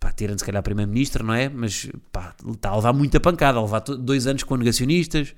Pá, 0.00 0.10
tirando 0.10 0.38
se 0.38 0.44
calhar 0.46 0.60
a 0.60 0.62
Primeira-Ministra, 0.62 1.22
não 1.22 1.34
é? 1.34 1.50
Mas 1.50 1.86
pá, 2.10 2.34
está 2.50 2.70
a 2.70 2.76
levar 2.76 2.94
muita 2.94 3.20
pancada. 3.20 3.58
A 3.58 3.62
levar 3.62 3.80
dois 3.80 4.26
anos 4.26 4.42
com 4.42 4.56
negacionistas, 4.56 5.34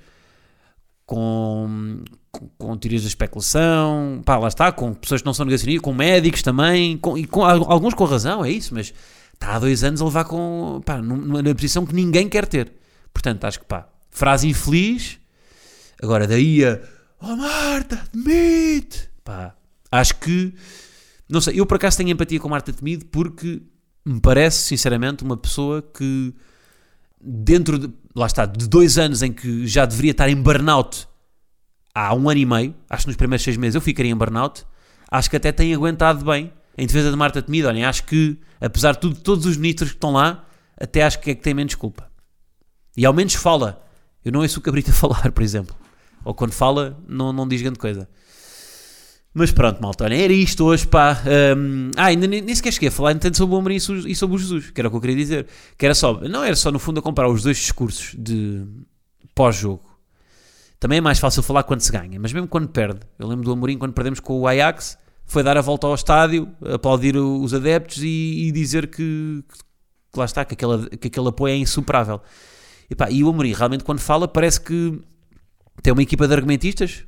com, 1.06 2.02
com, 2.30 2.48
com, 2.58 2.76
teorias 2.76 3.02
da 3.02 3.08
especulação, 3.08 4.22
pá, 4.24 4.38
lá 4.38 4.48
está, 4.48 4.72
com 4.72 4.94
pessoas 4.94 5.20
que 5.20 5.26
não 5.26 5.34
são 5.34 5.44
negacionistas, 5.44 5.82
com 5.82 5.92
médicos 5.92 6.42
também, 6.42 6.96
com, 6.98 7.16
e 7.18 7.26
com 7.26 7.44
alguns 7.44 7.94
com 7.94 8.04
razão, 8.04 8.44
é 8.44 8.50
isso, 8.50 8.74
mas 8.74 8.92
está 9.34 9.56
há 9.56 9.58
dois 9.58 9.82
anos 9.84 10.00
a 10.00 10.04
levar 10.04 10.24
com, 10.24 10.80
pá, 10.84 10.98
numa, 10.98 11.42
numa 11.42 11.54
posição 11.54 11.84
que 11.84 11.94
ninguém 11.94 12.28
quer 12.28 12.46
ter. 12.46 12.72
Portanto, 13.12 13.44
acho 13.44 13.60
que, 13.60 13.66
pá, 13.66 13.88
frase 14.10 14.48
infeliz, 14.48 15.18
agora 16.02 16.26
daí 16.26 16.64
a, 16.64 16.80
oh 17.20 17.36
Marta, 17.36 18.02
demite, 18.12 19.08
pá, 19.24 19.54
acho 19.90 20.16
que, 20.16 20.54
não 21.28 21.40
sei, 21.40 21.60
eu 21.60 21.66
por 21.66 21.76
acaso 21.76 21.96
tenho 21.96 22.10
empatia 22.10 22.40
com 22.40 22.48
Marta 22.48 22.72
Temido 22.72 23.04
porque 23.06 23.62
me 24.04 24.20
parece, 24.20 24.62
sinceramente, 24.64 25.22
uma 25.22 25.36
pessoa 25.36 25.82
que, 25.82 26.34
dentro 27.22 27.78
de, 27.78 27.92
lá 28.14 28.26
está, 28.26 28.44
de 28.46 28.68
dois 28.68 28.98
anos 28.98 29.22
em 29.22 29.32
que 29.32 29.66
já 29.66 29.86
deveria 29.86 30.10
estar 30.10 30.28
em 30.28 30.36
burnout 30.36 31.06
há 31.94 32.14
um 32.14 32.28
ano 32.28 32.40
e 32.40 32.46
meio, 32.46 32.74
acho 32.88 33.04
que 33.04 33.08
nos 33.08 33.16
primeiros 33.16 33.44
seis 33.44 33.56
meses 33.56 33.74
eu 33.74 33.80
ficaria 33.80 34.10
em 34.10 34.16
burnout, 34.16 34.64
acho 35.10 35.30
que 35.30 35.36
até 35.36 35.52
tem 35.52 35.74
aguentado 35.74 36.24
bem 36.24 36.52
em 36.76 36.86
defesa 36.86 37.10
de 37.10 37.16
Marta 37.16 37.42
Temido, 37.42 37.68
olhem, 37.68 37.84
acho 37.84 38.04
que, 38.04 38.38
apesar 38.60 38.92
de 38.92 39.00
tudo, 39.00 39.20
todos 39.20 39.46
os 39.46 39.56
ministros 39.56 39.90
que 39.90 39.96
estão 39.96 40.12
lá, 40.12 40.44
até 40.80 41.02
acho 41.02 41.20
que 41.20 41.30
é 41.30 41.34
que 41.34 41.42
tem 41.42 41.54
menos 41.54 41.74
culpa. 41.74 42.10
E 42.96 43.04
ao 43.06 43.12
menos 43.12 43.34
fala. 43.34 43.84
Eu 44.24 44.32
não 44.32 44.40
ouço 44.40 44.58
o 44.58 44.62
Cabrita 44.62 44.92
falar, 44.92 45.30
por 45.32 45.42
exemplo. 45.42 45.74
Ou 46.24 46.34
quando 46.34 46.52
fala, 46.52 46.98
não, 47.08 47.32
não 47.32 47.46
diz 47.46 47.60
grande 47.60 47.78
coisa. 47.78 48.08
Mas 49.34 49.50
pronto, 49.50 49.80
malta, 49.80 50.04
olha, 50.04 50.14
era 50.14 50.32
isto 50.32 50.64
hoje, 50.64 50.86
pá. 50.86 51.22
Um, 51.56 51.90
ah, 51.96 52.06
ainda 52.06 52.26
nem, 52.26 52.42
nem, 52.42 52.54
sequer 52.54 52.72
cheguei 52.72 52.90
a 52.90 52.92
falar 52.92 53.14
tanto 53.18 53.36
sobre 53.36 53.54
o 53.54 53.58
Amorim 53.58 53.76
e 53.76 54.14
sobre 54.14 54.36
o 54.36 54.38
Jesus, 54.38 54.70
que 54.70 54.78
era 54.78 54.88
o 54.88 54.90
que 54.90 54.96
eu 54.96 55.00
queria 55.00 55.16
dizer. 55.16 55.46
Que 55.78 55.86
era 55.86 55.94
só, 55.94 56.20
não 56.20 56.44
era 56.44 56.54
só 56.54 56.70
no 56.70 56.78
fundo 56.78 57.00
a 57.00 57.02
comparar 57.02 57.30
os 57.30 57.42
dois 57.42 57.56
discursos 57.56 58.14
de 58.18 58.62
pós-jogo. 59.34 59.92
Também 60.78 60.98
é 60.98 61.00
mais 61.00 61.18
fácil 61.18 61.42
falar 61.42 61.62
quando 61.62 61.80
se 61.80 61.90
ganha, 61.90 62.20
mas 62.20 62.32
mesmo 62.32 62.46
quando 62.46 62.68
perde. 62.68 63.00
Eu 63.18 63.26
lembro 63.26 63.44
do 63.44 63.52
Amorim 63.52 63.78
quando 63.78 63.94
perdemos 63.94 64.20
com 64.20 64.38
o 64.38 64.46
Ajax, 64.46 64.98
foi 65.24 65.42
dar 65.42 65.56
a 65.56 65.62
volta 65.62 65.86
ao 65.86 65.94
estádio, 65.94 66.52
aplaudir 66.74 67.16
os 67.16 67.54
adeptos 67.54 68.02
e, 68.02 68.48
e 68.48 68.52
dizer 68.52 68.88
que, 68.88 69.44
que, 70.12 70.18
lá 70.18 70.26
está, 70.26 70.44
que 70.44 70.54
aquele, 70.54 70.90
que 70.98 71.06
aquele 71.08 71.28
apoio 71.28 71.54
é 71.54 71.56
insuperável. 71.56 72.20
E, 72.90 72.94
pá, 72.94 73.10
e 73.10 73.24
o 73.24 73.30
Amorim 73.30 73.52
realmente 73.52 73.84
quando 73.84 74.00
fala 74.00 74.28
parece 74.28 74.60
que 74.60 75.00
tem 75.82 75.92
uma 75.92 76.02
equipa 76.02 76.28
de 76.28 76.34
argumentistas, 76.34 77.04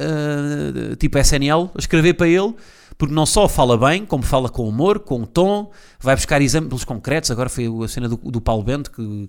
uh, 0.00 0.96
tipo 0.96 1.18
SNL, 1.18 1.70
a 1.74 1.78
escrever 1.78 2.14
para 2.14 2.28
ele, 2.28 2.54
porque 2.98 3.14
não 3.14 3.26
só 3.26 3.48
fala 3.48 3.76
bem, 3.76 4.04
como 4.04 4.22
fala 4.22 4.48
com 4.48 4.68
humor, 4.68 5.00
com 5.00 5.24
tom, 5.24 5.70
vai 6.00 6.16
buscar 6.16 6.40
exemplos 6.40 6.84
concretos. 6.84 7.30
Agora 7.30 7.48
foi 7.48 7.66
a 7.84 7.88
cena 7.88 8.08
do, 8.08 8.16
do 8.16 8.40
Paulo 8.40 8.62
Bento, 8.62 8.90
que, 8.90 9.28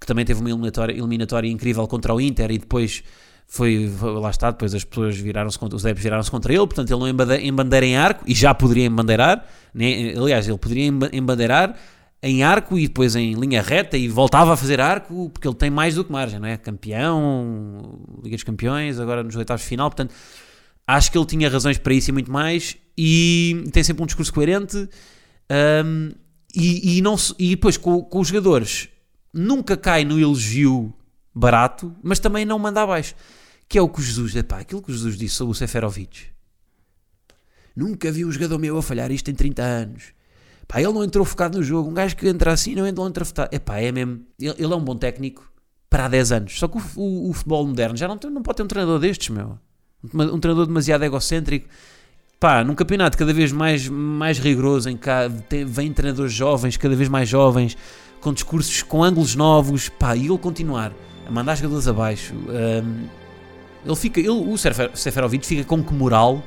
que 0.00 0.06
também 0.06 0.24
teve 0.24 0.40
uma 0.40 0.48
eliminatória, 0.48 0.92
eliminatória 0.92 1.48
incrível 1.48 1.86
contra 1.86 2.14
o 2.14 2.20
Inter 2.20 2.50
e 2.50 2.58
depois 2.58 3.02
foi, 3.46 3.92
lá 4.00 4.30
está, 4.30 4.52
depois 4.52 4.72
as 4.76 4.84
pessoas 4.84 5.16
viraram-se 5.16 5.58
contra, 5.58 5.74
os 5.74 5.82
viraram-se 5.82 6.30
contra 6.30 6.52
ele, 6.52 6.64
portanto 6.66 6.88
ele 6.88 7.00
não 7.00 7.36
embandeira 7.36 7.84
em 7.84 7.96
arco, 7.96 8.22
e 8.24 8.32
já 8.32 8.54
poderia 8.54 8.86
embandeirar, 8.86 9.44
né? 9.74 10.14
aliás, 10.16 10.46
ele 10.46 10.56
poderia 10.56 10.86
embandeirar 11.12 11.76
em 12.22 12.42
arco 12.42 12.78
e 12.78 12.86
depois 12.86 13.16
em 13.16 13.34
linha 13.34 13.62
reta 13.62 13.96
e 13.96 14.08
voltava 14.08 14.52
a 14.52 14.56
fazer 14.56 14.80
arco, 14.80 15.30
porque 15.30 15.48
ele 15.48 15.54
tem 15.54 15.70
mais 15.70 15.94
do 15.94 16.04
que 16.04 16.12
margem, 16.12 16.38
não 16.38 16.48
é? 16.48 16.56
Campeão, 16.56 17.98
Liga 18.22 18.36
dos 18.36 18.44
Campeões, 18.44 19.00
agora 19.00 19.22
nos 19.22 19.36
oitavos 19.36 19.62
de 19.62 19.68
final, 19.68 19.88
portanto, 19.88 20.14
acho 20.86 21.10
que 21.10 21.16
ele 21.16 21.26
tinha 21.26 21.48
razões 21.48 21.78
para 21.78 21.94
isso 21.94 22.10
e 22.10 22.12
muito 22.12 22.30
mais, 22.30 22.76
e 22.96 23.64
tem 23.72 23.82
sempre 23.82 24.02
um 24.02 24.06
discurso 24.06 24.32
coerente, 24.32 24.76
um, 25.86 26.10
e, 26.54 26.98
e, 26.98 27.02
não, 27.02 27.16
e 27.38 27.50
depois 27.50 27.76
com, 27.76 28.02
com 28.02 28.20
os 28.20 28.28
jogadores 28.28 28.88
nunca 29.32 29.76
cai 29.76 30.04
no 30.04 30.18
elogio 30.18 30.92
barato, 31.34 31.94
mas 32.02 32.18
também 32.18 32.44
não 32.44 32.58
manda 32.58 32.82
abaixo 32.82 33.14
que 33.70 33.78
é 33.78 33.82
o 33.82 33.88
que 33.88 34.02
Jesus, 34.02 34.34
epá, 34.34 34.58
aquilo 34.58 34.82
que 34.82 34.90
Jesus 34.90 35.16
disse 35.16 35.36
sobre 35.36 35.52
o 35.52 35.54
Seferovic. 35.54 36.24
Nunca 37.76 38.10
vi 38.10 38.24
um 38.24 38.32
jogador 38.32 38.58
meu 38.58 38.76
a 38.76 38.82
falhar 38.82 39.12
isto 39.12 39.30
em 39.30 39.34
30 39.34 39.62
anos. 39.62 40.12
Pá, 40.70 40.80
ele 40.80 40.92
não 40.92 41.02
entrou 41.02 41.24
focado 41.24 41.58
no 41.58 41.64
jogo. 41.64 41.90
Um 41.90 41.94
gajo 41.94 42.14
que 42.14 42.28
entra 42.28 42.52
assim 42.52 42.76
não 42.76 42.86
entra, 42.86 43.02
não 43.02 43.08
entra 43.08 43.24
focado. 43.24 43.52
Epá, 43.52 43.80
é 43.80 43.90
mesmo. 43.90 44.20
Ele, 44.38 44.54
ele, 44.56 44.72
é 44.72 44.76
um 44.76 44.84
bom 44.84 44.94
técnico 44.94 45.50
para 45.90 46.04
há 46.04 46.08
10 46.08 46.30
anos. 46.30 46.58
Só 46.60 46.68
que 46.68 46.78
o, 46.78 46.82
o, 46.94 47.30
o 47.30 47.32
futebol 47.32 47.66
moderno 47.66 47.96
já 47.96 48.06
não, 48.06 48.16
tem, 48.16 48.30
não 48.30 48.40
pode 48.40 48.58
ter 48.58 48.62
um 48.62 48.68
treinador 48.68 49.00
destes, 49.00 49.30
meu. 49.30 49.58
Um, 50.14 50.22
um 50.22 50.38
treinador 50.38 50.68
demasiado 50.68 51.02
egocêntrico. 51.04 51.66
Pá, 52.38 52.62
num 52.62 52.76
campeonato 52.76 53.18
cada 53.18 53.32
vez 53.32 53.50
mais, 53.50 53.88
mais 53.88 54.38
rigoroso, 54.38 54.88
em 54.88 54.96
que 54.96 55.08
tem, 55.48 55.64
vem 55.64 55.92
treinadores 55.92 56.32
jovens, 56.32 56.76
cada 56.76 56.94
vez 56.94 57.08
mais 57.08 57.28
jovens, 57.28 57.76
com 58.20 58.32
discursos, 58.32 58.80
com 58.84 59.02
ângulos 59.02 59.34
novos. 59.34 59.88
Pá, 59.88 60.14
e 60.14 60.26
ele 60.26 60.38
continuar 60.38 60.92
a 61.26 61.30
mandar 61.32 61.56
jogadores 61.56 61.88
abaixo. 61.88 62.32
Um, 62.32 63.08
ele 63.84 63.96
fica, 63.96 64.20
ele, 64.20 64.28
o 64.28 64.56
Seferovic 64.56 65.44
fica 65.44 65.64
com 65.64 65.82
que 65.82 65.92
moral 65.92 66.40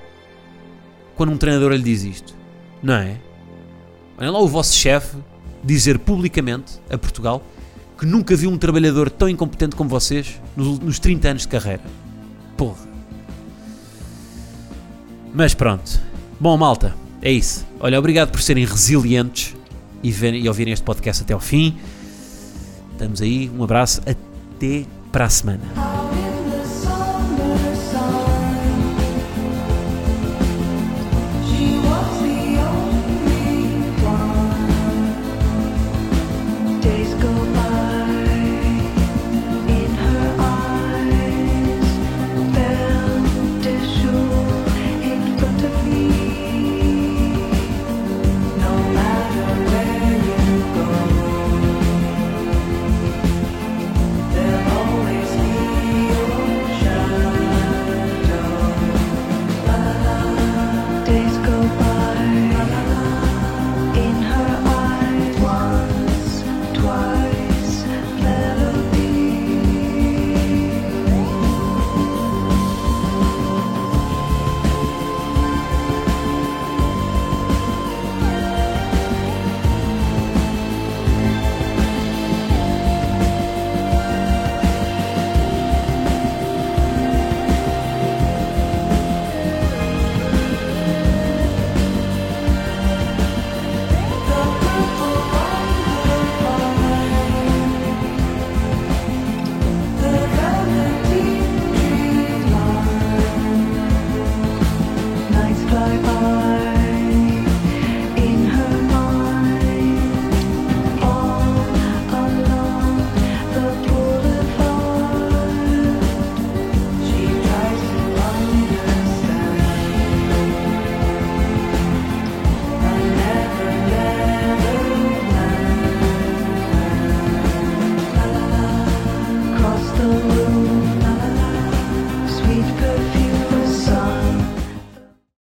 quando 1.14 1.34
um 1.34 1.38
treinador 1.38 1.74
lhe 1.74 1.84
diz 1.84 2.04
isto? 2.04 2.34
Não 2.82 2.94
é? 2.94 3.18
Olha 4.18 4.32
lá 4.32 4.40
o 4.40 4.48
vosso 4.48 4.76
chefe 4.76 5.18
dizer 5.64 6.00
publicamente 6.00 6.80
a 6.90 6.98
Portugal 6.98 7.44
que 7.98 8.06
nunca 8.06 8.36
viu 8.36 8.50
um 8.50 8.58
trabalhador 8.58 9.10
tão 9.10 9.30
incompetente 9.30 9.76
como 9.76 9.90
vocês 9.90 10.42
nos, 10.56 10.80
nos 10.80 11.00
30 11.00 11.30
anos 11.30 11.42
de 11.44 11.48
carreira. 11.48 11.84
Porra. 12.58 12.86
Mas 15.34 15.54
pronto. 15.54 16.00
Bom, 16.40 16.58
malta, 16.58 16.96
é 17.22 17.32
isso. 17.32 17.66
Olha, 17.80 17.98
obrigado 17.98 18.32
por 18.32 18.42
serem 18.42 18.66
resilientes 18.66 19.56
e, 20.04 20.12
ver, 20.12 20.34
e 20.34 20.48
ouvirem 20.48 20.74
este 20.74 20.84
podcast 20.84 21.24
até 21.24 21.34
ao 21.34 21.40
fim. 21.40 21.78
Estamos 22.92 23.22
aí. 23.22 23.50
Um 23.50 23.64
abraço. 23.64 24.02
Até 24.02 24.86
para 25.12 25.26
a 25.26 25.30
semana. 25.30 25.93